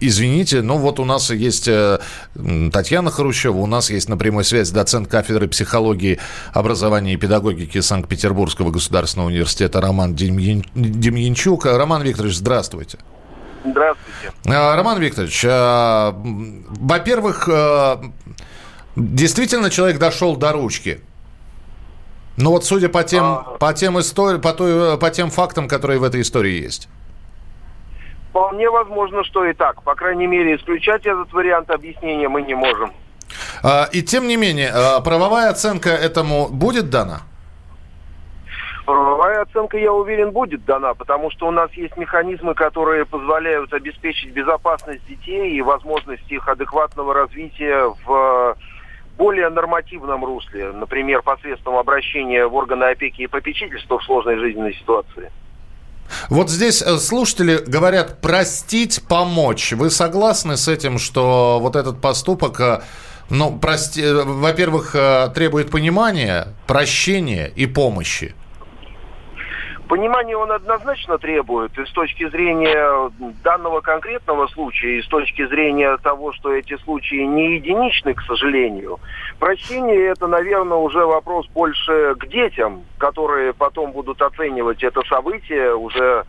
извините, 0.01 0.61
но 0.61 0.77
вот 0.77 0.99
у 0.99 1.05
нас 1.05 1.29
есть 1.31 1.69
э, 1.69 1.99
Татьяна 2.73 3.11
Хрущева, 3.11 3.57
у 3.57 3.65
нас 3.65 3.89
есть 3.89 4.09
на 4.09 4.17
прямой 4.17 4.43
связи 4.43 4.73
доцент 4.73 5.07
кафедры 5.07 5.47
психологии, 5.47 6.19
образования 6.51 7.13
и 7.13 7.17
педагогики 7.17 7.79
Санкт-Петербургского 7.79 8.71
государственного 8.71 9.29
университета 9.29 9.79
Роман 9.79 10.13
Демьянчук. 10.13 11.65
Роман 11.65 12.03
Викторович, 12.03 12.35
здравствуйте. 12.35 12.97
Здравствуйте. 13.63 14.31
А, 14.47 14.75
Роман 14.75 14.99
Викторович, 14.99 15.45
а, 15.47 16.13
во-первых, 16.15 17.47
а, 17.51 18.01
действительно 18.95 19.69
человек 19.69 19.99
дошел 19.99 20.35
до 20.35 20.51
ручки. 20.51 21.01
Ну 22.37 22.51
вот 22.51 22.65
судя 22.65 22.89
по 22.89 23.03
тем, 23.03 23.23
а... 23.23 23.57
по 23.59 23.73
тем 23.73 23.99
истори... 23.99 24.39
по, 24.39 24.53
той, 24.53 24.97
по 24.97 25.09
тем 25.11 25.29
фактам, 25.29 25.67
которые 25.67 25.99
в 25.99 26.03
этой 26.03 26.21
истории 26.21 26.61
есть. 26.61 26.89
Вполне 28.29 28.69
возможно, 28.69 29.23
что 29.23 29.45
и 29.45 29.53
так. 29.53 29.83
По 29.83 29.93
крайней 29.93 30.27
мере, 30.27 30.55
исключать 30.55 31.05
этот 31.05 31.31
вариант 31.33 31.69
объяснения 31.69 32.29
мы 32.29 32.41
не 32.41 32.55
можем. 32.55 32.93
И 33.91 34.01
тем 34.01 34.27
не 34.27 34.37
менее, 34.37 34.71
правовая 35.03 35.49
оценка 35.49 35.89
этому 35.89 36.47
будет 36.47 36.89
дана? 36.89 37.23
Правовая 38.85 39.43
оценка, 39.43 39.77
я 39.77 39.93
уверен, 39.93 40.31
будет 40.31 40.65
дана, 40.65 40.93
потому 40.93 41.29
что 41.31 41.47
у 41.47 41.51
нас 41.51 41.71
есть 41.73 41.95
механизмы, 41.97 42.55
которые 42.55 43.05
позволяют 43.05 43.71
обеспечить 43.73 44.31
безопасность 44.31 45.05
детей 45.07 45.51
и 45.51 45.61
возможность 45.61 46.29
их 46.31 46.47
адекватного 46.47 47.13
развития 47.13 47.93
в 48.05 48.57
более 49.17 49.49
нормативном 49.49 50.25
русле, 50.25 50.71
например, 50.71 51.21
посредством 51.21 51.75
обращения 51.77 52.47
в 52.47 52.55
органы 52.55 52.85
опеки 52.85 53.21
и 53.21 53.27
попечительства 53.27 53.99
в 53.99 54.03
сложной 54.03 54.37
жизненной 54.37 54.73
ситуации. 54.73 55.31
Вот 56.29 56.49
здесь 56.49 56.81
э, 56.81 56.97
слушатели 56.97 57.57
говорят 57.65 58.19
простить, 58.21 59.03
помочь. 59.07 59.73
Вы 59.73 59.89
согласны 59.89 60.57
с 60.57 60.67
этим, 60.67 60.97
что 60.97 61.59
вот 61.61 61.75
этот 61.75 62.01
поступок, 62.01 62.59
э, 62.59 62.81
ну, 63.29 63.57
прости, 63.57 64.01
э, 64.01 64.23
во-первых, 64.23 64.95
требует 65.33 65.71
понимания, 65.71 66.47
прощения 66.67 67.51
и 67.55 67.65
помощи? 67.65 68.35
Понимание 69.91 70.37
он 70.37 70.49
однозначно 70.49 71.17
требует 71.17 71.77
и 71.77 71.83
с 71.83 71.91
точки 71.91 72.29
зрения 72.29 73.11
данного 73.43 73.81
конкретного 73.81 74.47
случая, 74.47 74.99
и 74.99 75.01
с 75.01 75.07
точки 75.07 75.45
зрения 75.47 75.97
того, 75.97 76.31
что 76.31 76.53
эти 76.53 76.77
случаи 76.77 77.23
не 77.25 77.55
единичны, 77.55 78.13
к 78.13 78.21
сожалению. 78.21 79.01
Прощение 79.37 80.05
это, 80.05 80.27
наверное, 80.27 80.77
уже 80.77 81.05
вопрос 81.05 81.45
больше 81.47 82.15
к 82.15 82.25
детям, 82.27 82.85
которые 82.99 83.51
потом 83.51 83.91
будут 83.91 84.21
оценивать 84.21 84.81
это 84.81 85.01
событие 85.09 85.75
уже 85.75 86.23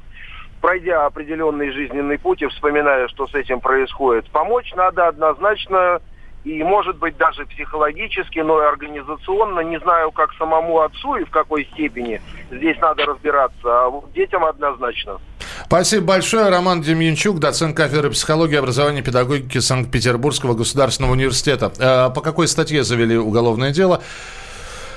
пройдя 0.61 1.07
определенный 1.07 1.71
жизненный 1.71 2.19
путь 2.19 2.43
и 2.43 2.47
вспоминая, 2.47 3.07
что 3.09 3.29
с 3.29 3.35
этим 3.35 3.61
происходит. 3.61 4.29
Помочь 4.31 4.73
надо 4.75 5.07
однозначно 5.07 6.01
и, 6.45 6.63
может 6.63 6.99
быть, 6.99 7.17
даже 7.17 7.47
психологически, 7.47 8.41
но 8.41 8.61
и 8.63 8.67
организационно. 8.67 9.61
Не 9.61 9.79
знаю, 9.81 10.11
как 10.11 10.33
самому 10.35 10.81
отцу 10.81 11.17
и 11.17 11.25
в 11.25 11.31
какой 11.31 11.67
степени 11.73 12.21
здесь 12.51 12.79
надо 12.81 13.05
разбираться, 13.05 13.55
а 13.65 13.89
вот 13.89 14.13
детям 14.13 14.45
однозначно. 14.45 15.19
Спасибо 15.67 16.07
большое. 16.07 16.49
Роман 16.49 16.83
Демьянчук, 16.83 17.39
доцент 17.39 17.77
кафедры 17.77 18.11
психологии 18.11 18.55
и 18.55 18.59
образования 18.59 19.01
и 19.01 19.03
педагогики 19.03 19.59
Санкт-Петербургского 19.59 20.55
государственного 20.55 21.13
университета. 21.13 21.73
Э, 21.79 22.13
по 22.13 22.21
какой 22.21 22.49
статье 22.49 22.83
завели 22.83 23.17
уголовное 23.17 23.71
дело? 23.71 24.03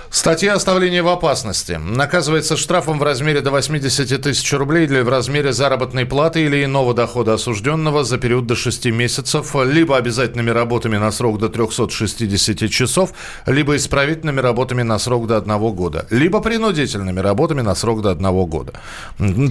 Статья 0.10 0.54
оставления 0.54 1.04
в 1.04 1.08
опасности. 1.08 1.74
Наказывается 1.74 2.56
штрафом 2.58 3.00
в 3.00 3.04
размере 3.04 3.42
до 3.42 3.52
80 3.52 4.22
тысяч 4.22 4.54
рублей 4.54 4.86
или 4.86 5.02
в 5.02 5.10
размере 5.10 5.52
заработной 5.52 6.06
платы 6.06 6.46
или 6.46 6.64
иного 6.64 6.94
дохода 6.94 7.34
осужденного 7.34 8.04
за 8.04 8.18
период 8.18 8.46
до 8.46 8.56
6 8.56 8.86
месяцев, 8.88 9.56
либо 9.56 9.98
обязательными 9.98 10.52
работами 10.52 10.98
на 10.98 11.12
срок 11.12 11.40
до 11.40 11.50
360 11.50 12.70
часов, 12.70 13.12
либо 13.46 13.76
исправительными 13.76 14.40
работами 14.40 14.84
на 14.84 15.00
срок 15.00 15.28
до 15.28 15.38
1 15.38 15.58
года, 15.76 16.06
либо 16.10 16.40
принудительными 16.40 17.20
работами 17.20 17.62
на 17.62 17.76
срок 17.76 18.02
до 18.02 18.12
1 18.12 18.46
года. 18.46 18.74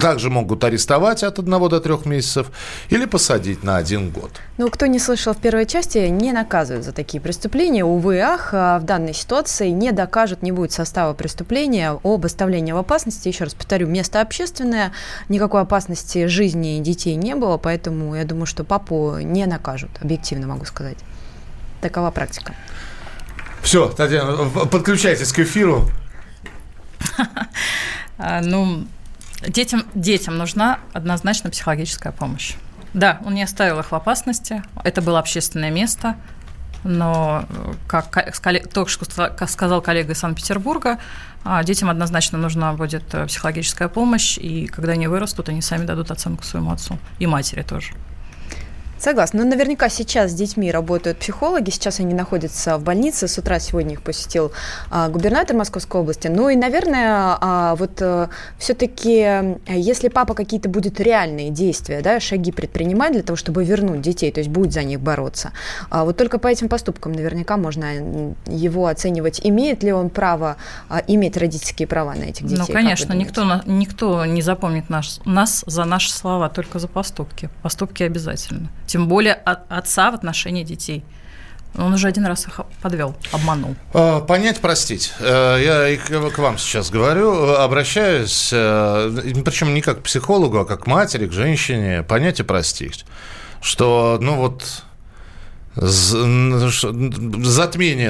Также 0.01 0.29
могут 0.29 0.63
арестовать 0.63 1.23
от 1.23 1.37
1 1.37 1.69
до 1.69 1.79
3 1.79 1.97
месяцев 2.05 2.47
или 2.89 3.05
посадить 3.05 3.63
на 3.63 3.77
1 3.77 4.09
год. 4.09 4.31
Ну, 4.57 4.69
кто 4.69 4.87
не 4.87 4.99
слышал 4.99 5.33
в 5.33 5.37
первой 5.37 5.65
части, 5.65 5.97
не 5.97 6.31
наказывают 6.31 6.85
за 6.85 6.91
такие 6.91 7.21
преступления. 7.21 7.83
Увы, 7.83 8.19
ах, 8.19 8.49
а 8.53 8.79
в 8.79 8.83
данной 8.83 9.13
ситуации 9.13 9.69
не 9.69 9.91
докажут, 9.91 10.41
не 10.41 10.54
будет 10.55 10.71
состава 10.71 11.13
преступления 11.13 11.99
об 12.03 12.25
оставлении 12.25 12.71
в 12.71 12.77
опасности. 12.77 13.27
Еще 13.27 13.43
раз 13.43 13.53
повторю, 13.53 13.87
место 13.87 14.21
общественное, 14.21 14.91
никакой 15.29 15.61
опасности 15.61 16.25
жизни 16.27 16.81
детей 16.81 17.15
не 17.15 17.35
было, 17.35 17.57
поэтому 17.57 18.15
я 18.15 18.25
думаю, 18.25 18.45
что 18.45 18.63
папу 18.63 19.17
не 19.19 19.45
накажут, 19.45 19.91
объективно 20.01 20.47
могу 20.47 20.65
сказать. 20.65 20.97
Такова 21.81 22.09
практика. 22.11 22.55
Все, 23.61 23.89
Татьяна, 23.89 24.49
подключайтесь 24.49 25.31
к 25.31 25.39
эфиру. 25.39 25.89
А, 28.17 28.39
ну, 28.39 28.87
детям, 29.45 29.83
детям 29.93 30.37
нужна 30.37 30.79
однозначно 30.93 31.49
психологическая 31.49 32.13
помощь. 32.13 32.53
Да, 32.93 33.19
он 33.25 33.33
не 33.33 33.43
оставил 33.43 33.77
их 33.81 33.91
в 33.91 33.95
опасности. 33.95 34.63
Это 34.85 35.01
было 35.01 35.19
общественное 35.19 35.69
место 35.69 36.15
но, 36.85 37.45
как, 37.87 38.41
только 38.71 38.89
что 38.89 39.05
сказал 39.47 39.81
коллега 39.81 40.13
из 40.13 40.19
Санкт-Петербурга, 40.19 40.99
а, 41.43 41.63
детям 41.63 41.89
однозначно 41.89 42.37
нужна 42.37 42.73
будет 42.73 43.13
э, 43.13 43.25
психологическая 43.25 43.87
помощь, 43.87 44.37
и 44.37 44.67
когда 44.67 44.93
они 44.93 45.07
вырастут, 45.07 45.49
они 45.49 45.61
сами 45.61 45.85
дадут 45.85 46.11
оценку 46.11 46.43
своему 46.43 46.71
отцу 46.71 46.97
и 47.19 47.27
матери 47.27 47.63
тоже. 47.63 47.93
Согласна. 49.05 49.43
Но 49.43 49.49
наверняка 49.51 49.87
сейчас 49.87 50.31
с 50.31 50.33
детьми 50.33 50.71
работают 50.71 51.19
психологи. 51.19 51.69
Сейчас 51.69 51.99
они 51.99 52.15
находятся 52.15 52.79
в 52.79 52.83
больнице. 52.83 53.27
С 53.27 53.37
утра 53.37 53.59
сегодня 53.59 53.93
их 53.93 54.01
посетил 54.01 54.51
а, 54.89 55.09
губернатор 55.09 55.55
Московской 55.55 56.01
области. 56.01 56.27
Ну 56.27 56.49
и, 56.49 56.55
наверное, 56.55 57.37
а, 57.39 57.75
вот 57.75 58.01
а, 58.01 58.23
э, 58.23 58.27
все-таки, 58.57 59.59
если 59.67 60.07
папа 60.07 60.33
какие-то 60.33 60.69
будет 60.69 60.99
реальные 60.99 61.51
действия, 61.51 62.01
да, 62.01 62.19
шаги 62.19 62.51
предпринимать 62.51 63.13
для 63.13 63.21
того, 63.21 63.37
чтобы 63.37 63.63
вернуть 63.63 64.01
детей, 64.01 64.31
то 64.31 64.39
есть 64.39 64.49
будет 64.49 64.73
за 64.73 64.81
них 64.81 64.99
бороться, 64.99 65.51
а, 65.91 66.03
вот 66.03 66.17
только 66.17 66.39
по 66.39 66.47
этим 66.47 66.67
поступкам 66.67 67.11
наверняка 67.11 67.57
можно 67.57 67.85
его 68.47 68.87
оценивать. 68.87 69.39
Имеет 69.43 69.83
ли 69.83 69.93
он 69.93 70.09
право 70.09 70.57
а, 70.89 71.03
иметь 71.05 71.37
родительские 71.37 71.87
права 71.87 72.15
на 72.15 72.23
этих 72.23 72.47
детей? 72.47 72.65
Ну, 72.67 72.73
конечно, 72.73 73.13
никто, 73.13 73.61
никто 73.67 74.25
не 74.25 74.41
запомнит 74.41 74.89
наш, 74.89 75.19
нас 75.25 75.63
за 75.67 75.85
наши 75.85 76.11
слова, 76.11 76.49
только 76.49 76.79
за 76.79 76.87
поступки. 76.87 77.51
Поступки 77.61 78.01
обязательно 78.01 78.71
тем 78.95 79.09
более 79.09 79.33
от 79.33 79.69
отца 79.69 80.09
в 80.09 80.15
отношении 80.15 80.63
детей. 80.63 81.03
Он 81.77 81.93
уже 81.93 82.07
один 82.07 82.25
раз 82.25 82.47
их 82.47 82.61
подвел, 82.81 83.13
обманул. 83.33 83.75
А, 83.93 84.21
понять, 84.21 84.61
простить. 84.61 85.11
Э, 85.19 85.57
я 85.61 86.29
к 86.29 86.37
вам 86.37 86.57
сейчас 86.57 86.89
говорю, 86.89 87.55
обращаюсь, 87.55 88.51
э, 88.53 89.33
причем 89.43 89.73
не 89.73 89.81
как 89.81 89.99
к 89.99 90.03
психологу, 90.03 90.59
а 90.59 90.65
как 90.65 90.85
к 90.85 90.87
матери, 90.87 91.27
к 91.27 91.33
женщине. 91.33 92.03
Понять 92.03 92.39
и 92.39 92.43
простить. 92.43 93.03
Что, 93.59 94.17
ну 94.21 94.37
вот, 94.37 94.63
затмение 95.75 96.93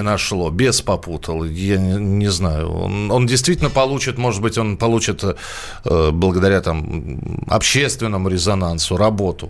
нашло, 0.04 0.52
без 0.52 0.82
попутал. 0.82 1.46
Я 1.46 1.78
не, 1.78 1.96
не 1.96 2.28
знаю. 2.28 2.72
Он, 2.72 3.12
он 3.12 3.26
действительно 3.26 3.72
получит, 3.72 4.20
может 4.20 4.44
быть, 4.44 4.60
он 4.60 4.78
получит 4.78 5.24
э, 5.24 6.12
благодаря 6.12 6.62
там 6.62 7.44
общественному 7.48 8.30
резонансу 8.30 8.98
работу. 8.98 9.50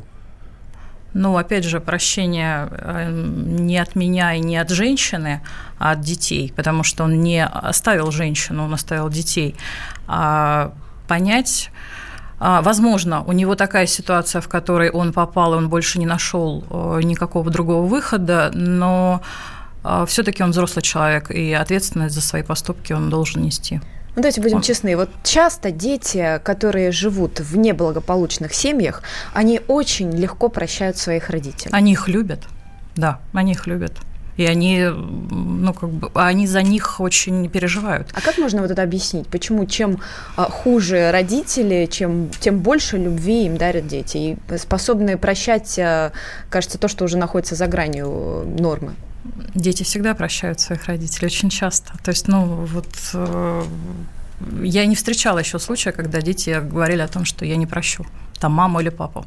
Ну, 1.17 1.38
опять 1.38 1.63
же, 1.63 1.80
прощение 1.80 2.67
э, 2.71 3.10
не 3.10 3.78
от 3.78 3.95
меня 3.95 4.34
и 4.34 4.41
не 4.41 4.58
от 4.58 4.69
женщины, 4.69 5.41
а 5.80 5.91
от 5.91 6.01
детей, 6.01 6.51
потому 6.54 6.84
что 6.84 7.06
он 7.06 7.21
не 7.21 7.45
оставил 7.45 8.12
женщину, 8.12 8.65
он 8.65 8.73
оставил 8.73 9.10
детей. 9.10 9.56
А 10.08 10.73
понять 11.08 11.71
а, 12.38 12.62
Возможно, 12.62 13.23
у 13.23 13.32
него 13.32 13.56
такая 13.56 13.86
ситуация, 13.86 14.41
в 14.41 14.49
которой 14.49 14.89
он 14.89 15.13
попал, 15.13 15.54
и 15.54 15.58
он 15.58 15.69
больше 15.69 15.99
не 15.99 16.06
нашел 16.06 16.65
э, 16.69 16.99
никакого 17.01 17.49
другого 17.49 17.88
выхода, 17.88 18.51
но 18.54 19.21
а, 19.86 20.06
все-таки 20.06 20.43
он 20.43 20.51
взрослый 20.51 20.84
человек, 20.84 21.32
и 21.32 21.54
ответственность 21.54 22.13
за 22.13 22.21
свои 22.21 22.43
поступки 22.43 22.91
он 22.91 23.10
должен 23.10 23.41
нести. 23.41 23.80
Ну, 24.15 24.21
давайте 24.21 24.41
будем 24.41 24.62
честны. 24.62 24.95
Вот 24.95 25.10
часто 25.23 25.71
дети, 25.71 26.39
которые 26.43 26.91
живут 26.91 27.39
в 27.39 27.58
неблагополучных 27.58 28.54
семьях, 28.54 29.04
они 29.34 29.62
очень 29.67 30.12
легко 30.12 30.49
прощают 30.49 30.97
своих 30.97 31.30
родителей. 31.30 31.71
Они 31.73 31.91
их 31.91 32.08
любят, 32.08 32.39
да, 32.95 33.19
они 33.34 33.51
их 33.51 33.67
любят 33.67 33.93
и 34.38 34.45
они, 34.45 34.84
ну, 34.84 35.73
как 35.73 35.89
бы, 35.89 36.12
они 36.13 36.45
за 36.47 36.62
них 36.62 36.99
очень 36.99 37.49
переживают. 37.49 38.10
А 38.13 38.21
как 38.21 38.38
можно 38.38 38.62
вот 38.62 38.71
это 38.71 38.84
объяснить? 38.84 39.28
Почему 39.28 39.65
чем 39.65 40.01
а, 40.36 40.49
хуже 40.49 41.12
родители, 41.12 41.88
чем, 41.89 42.30
тем 42.39 42.60
больше 42.60 42.97
любви 42.97 43.45
им 43.45 43.58
дарят 43.58 43.88
дети, 43.88 44.17
и 44.17 44.58
способны 44.58 45.17
прощать, 45.17 45.80
а, 45.80 46.12
кажется, 46.49 46.78
то, 46.78 46.88
что 46.88 47.06
уже 47.06 47.17
находится 47.17 47.56
за 47.56 47.67
гранью 47.67 48.45
нормы? 48.60 48.93
Дети 49.55 49.83
всегда 49.83 50.13
прощают 50.13 50.59
своих 50.59 50.85
родителей, 50.85 51.27
очень 51.27 51.49
часто. 51.49 51.93
То 52.03 52.11
есть, 52.11 52.27
ну, 52.27 52.45
вот 52.45 52.88
э, 53.13 53.63
я 54.63 54.85
не 54.85 54.95
встречала 54.95 55.39
еще 55.39 55.59
случая, 55.59 55.91
когда 55.91 56.21
дети 56.21 56.59
говорили 56.61 57.01
о 57.01 57.07
том, 57.07 57.25
что 57.25 57.45
я 57.45 57.55
не 57.55 57.65
прощу, 57.65 58.05
там, 58.39 58.53
маму 58.53 58.81
или 58.81 58.89
папу. 58.89 59.25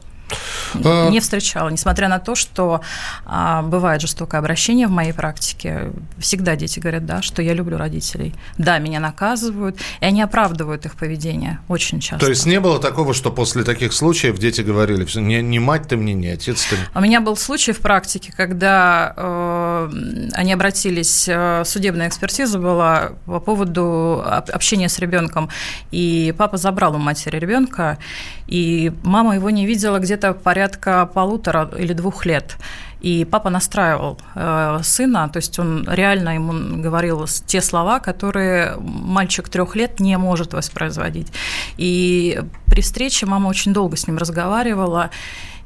А. 0.74 1.08
Не 1.10 1.20
встречала, 1.20 1.68
несмотря 1.68 2.08
на 2.08 2.18
то, 2.18 2.34
что 2.34 2.80
а, 3.24 3.62
бывает 3.62 4.00
жестокое 4.00 4.40
обращение 4.40 4.86
в 4.86 4.90
моей 4.90 5.12
практике. 5.12 5.92
Всегда 6.18 6.56
дети 6.56 6.80
говорят, 6.80 7.06
да, 7.06 7.22
что 7.22 7.42
я 7.42 7.54
люблю 7.54 7.76
родителей. 7.76 8.34
Да, 8.56 8.78
меня 8.78 9.00
наказывают, 9.00 9.78
и 10.00 10.04
они 10.04 10.22
оправдывают 10.22 10.86
их 10.86 10.94
поведение 10.96 11.60
очень 11.68 12.00
часто. 12.00 12.24
То 12.24 12.30
есть 12.30 12.46
не 12.46 12.60
было 12.60 12.78
такого, 12.78 13.14
что 13.14 13.30
после 13.30 13.64
таких 13.64 13.92
случаев 13.92 14.38
дети 14.38 14.60
говорили, 14.60 15.06
не, 15.18 15.42
не 15.42 15.58
мать 15.58 15.88
ты 15.88 15.96
мне, 15.96 16.14
не 16.14 16.28
отец 16.28 16.66
ты. 16.66 16.76
У 16.94 17.00
меня 17.00 17.20
был 17.20 17.36
случай 17.36 17.72
в 17.72 17.80
практике, 17.80 18.32
когда 18.36 19.14
э, 19.16 19.90
они 20.34 20.52
обратились, 20.52 21.26
э, 21.28 21.62
судебная 21.64 22.08
экспертиза 22.08 22.58
была 22.58 23.12
по 23.26 23.40
поводу 23.40 24.22
общения 24.24 24.88
с 24.88 24.98
ребенком, 24.98 25.48
и 25.90 26.34
папа 26.36 26.56
забрал 26.56 26.94
у 26.94 26.98
матери 26.98 27.38
ребенка, 27.38 27.98
и 28.48 28.92
мама 29.04 29.36
его 29.36 29.50
не 29.50 29.66
видела 29.66 29.98
где 29.98 30.18
где-то 30.18 30.32
порядка 30.32 31.06
полутора 31.06 31.70
или 31.78 31.92
двух 31.92 32.26
лет. 32.26 32.56
И 33.00 33.24
папа 33.24 33.50
настраивал 33.50 34.18
э, 34.34 34.80
сына, 34.82 35.28
то 35.28 35.36
есть 35.36 35.58
он 35.58 35.86
реально 35.88 36.34
ему 36.34 36.82
говорил 36.82 37.26
те 37.46 37.60
слова, 37.60 38.00
которые 38.00 38.76
мальчик 38.78 39.48
трех 39.48 39.76
лет 39.76 40.00
не 40.00 40.18
может 40.18 40.54
воспроизводить. 40.54 41.28
И 41.76 42.40
при 42.66 42.80
встрече 42.80 43.26
мама 43.26 43.48
очень 43.48 43.72
долго 43.72 43.96
с 43.96 44.08
ним 44.08 44.18
разговаривала. 44.18 45.10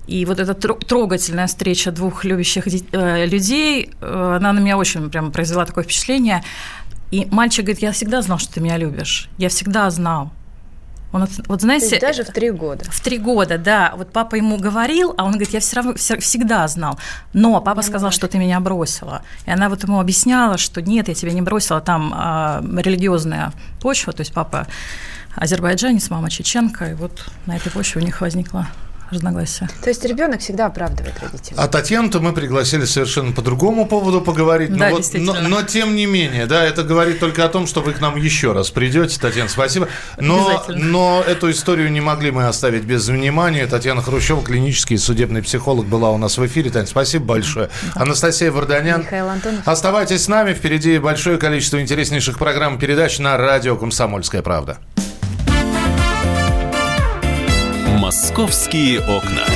И 0.09 0.27
вот 0.27 0.41
эта 0.41 0.55
трогательная 0.55 1.47
встреча 1.47 1.93
двух 1.93 2.25
любящих 2.25 2.67
э, 2.67 3.27
людей, 3.27 3.91
э, 4.01 4.37
она 4.37 4.53
на 4.53 4.61
меня 4.61 4.77
очень 4.77 5.09
прям 5.09 5.33
произвела 5.33 5.65
такое 5.65 5.85
впечатление. 5.85 6.43
И 7.13 7.27
мальчик 7.31 7.65
говорит, 7.65 7.83
я 7.83 7.93
всегда 7.93 8.21
знал, 8.23 8.39
что 8.39 8.55
ты 8.55 8.61
меня 8.61 8.77
любишь. 8.77 9.31
Я 9.39 9.49
всегда 9.49 9.89
знал. 9.91 10.33
Он, 11.13 11.27
вот 11.47 11.61
знаете, 11.61 12.01
даже 12.01 12.25
в 12.25 12.31
три 12.31 12.51
года. 12.51 12.85
В 12.91 13.01
три 13.01 13.19
года, 13.19 13.59
да. 13.59 13.93
Вот 13.97 14.13
папа 14.13 14.35
ему 14.37 14.57
говорил, 14.57 15.15
а 15.19 15.25
он 15.25 15.33
говорит, 15.33 15.51
я 15.51 15.61
все 15.61 15.77
равно 15.77 15.95
все, 15.95 16.19
всегда 16.19 16.67
знал. 16.69 16.99
Но 17.35 17.61
папа 17.61 17.81
я 17.81 17.83
сказал, 17.83 18.11
что 18.11 18.29
ты 18.29 18.39
меня 18.39 18.61
бросила. 18.61 19.23
И 19.47 19.51
она 19.51 19.69
вот 19.69 19.83
ему 19.83 20.01
объясняла, 20.01 20.57
что 20.57 20.81
нет, 20.81 21.09
я 21.09 21.15
тебя 21.15 21.33
не 21.33 21.43
бросила, 21.43 21.81
там 21.81 22.13
а, 22.15 22.63
религиозная 22.63 23.53
почва, 23.81 24.13
то 24.13 24.21
есть 24.21 24.33
папа 24.33 24.67
азербайджанец, 25.35 26.11
мама 26.11 26.31
чеченка, 26.31 26.91
и 26.91 26.95
вот 26.95 27.27
на 27.47 27.57
этой 27.57 27.71
почве 27.71 28.01
у 28.01 28.05
них 28.05 28.21
возникла 28.21 28.69
разногласия. 29.13 29.69
То 29.83 29.91
есть 29.91 30.05
ребенок 30.05 30.41
всегда 30.41 30.67
оправдывает 30.67 31.15
родителей. 31.21 31.57
А 31.57 31.69
Татьяну-то 31.69 32.21
мы 32.21 32.33
пригласили 32.33 32.85
совершенно 32.85 33.33
по 33.33 33.43
другому 33.43 33.87
поводу 33.87 34.21
поговорить. 34.21 34.77
Да, 34.77 34.91
но, 34.91 34.97
вот, 34.97 35.11
но, 35.15 35.35
но 35.41 35.63
тем 35.63 35.95
не 35.95 36.07
менее, 36.07 36.47
да, 36.47 36.65
это 36.65 36.83
говорит 36.83 37.21
только 37.21 37.45
о 37.45 37.49
том, 37.49 37.67
что 37.67 37.81
вы 37.81 37.93
к 37.93 38.01
нам 38.01 38.17
еще 38.17 38.53
раз 38.53 38.71
придете. 38.71 39.19
Татьяна, 39.21 39.49
спасибо. 39.49 39.89
Но, 40.19 40.65
но 40.69 41.23
эту 41.27 41.51
историю 41.51 41.91
не 41.91 42.01
могли 42.01 42.31
мы 42.31 42.47
оставить 42.47 42.85
без 42.85 43.09
внимания. 43.09 43.67
Татьяна 43.67 44.03
Хрущева, 44.03 44.43
клинический 44.43 44.99
судебный 44.99 45.43
психолог, 45.43 45.87
была 45.87 46.11
у 46.11 46.19
нас 46.19 46.39
в 46.39 46.47
эфире. 46.47 46.71
Тань, 46.71 46.87
спасибо 46.87 47.25
большое. 47.25 47.71
Да. 47.95 48.03
Анастасия 48.03 48.51
Варданян. 48.51 49.03
Михаил 49.03 49.29
Антонов. 49.29 49.67
Оставайтесь 49.67 50.25
с 50.25 50.29
нами. 50.29 50.55
Впереди 50.55 50.99
большое 50.99 51.39
количество 51.39 51.81
интереснейших 51.81 52.39
программ 52.39 52.79
передач 52.79 53.19
на 53.19 53.37
радио 53.37 53.77
«Комсомольская 53.77 54.43
правда». 54.43 54.79
«Московские 58.13 59.01
окна». 59.01 59.47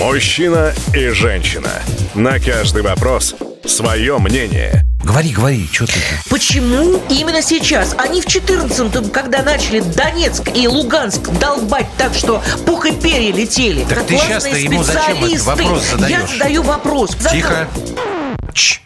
Мужчина 0.00 0.72
и 0.94 1.08
женщина. 1.08 1.68
На 2.14 2.38
каждый 2.38 2.80
вопрос 2.80 3.34
свое 3.66 4.16
мнение. 4.16 4.86
Говори, 5.04 5.32
говори, 5.32 5.68
что 5.70 5.84
ты? 5.84 6.00
Почему 6.30 6.98
именно 7.10 7.42
сейчас? 7.42 7.94
Они 7.98 8.22
в 8.22 8.26
14-м, 8.26 9.10
когда 9.10 9.42
начали 9.42 9.80
Донецк 9.80 10.48
и 10.54 10.66
Луганск 10.66 11.28
долбать 11.38 11.88
так, 11.98 12.14
что 12.14 12.42
пух 12.64 12.86
и 12.86 12.92
перья 12.92 13.34
летели. 13.34 13.84
Так 13.84 13.98
как 13.98 14.06
ты 14.06 14.16
сейчас-то 14.16 14.56
ему 14.56 14.82
зачем 14.82 15.22
этот 15.22 15.42
вопрос 15.42 15.82
задаешь? 15.90 16.10
Я 16.10 16.26
задаю 16.26 16.62
вопрос. 16.62 17.16
Тихо. 17.30 17.68
Чш. 18.54 18.85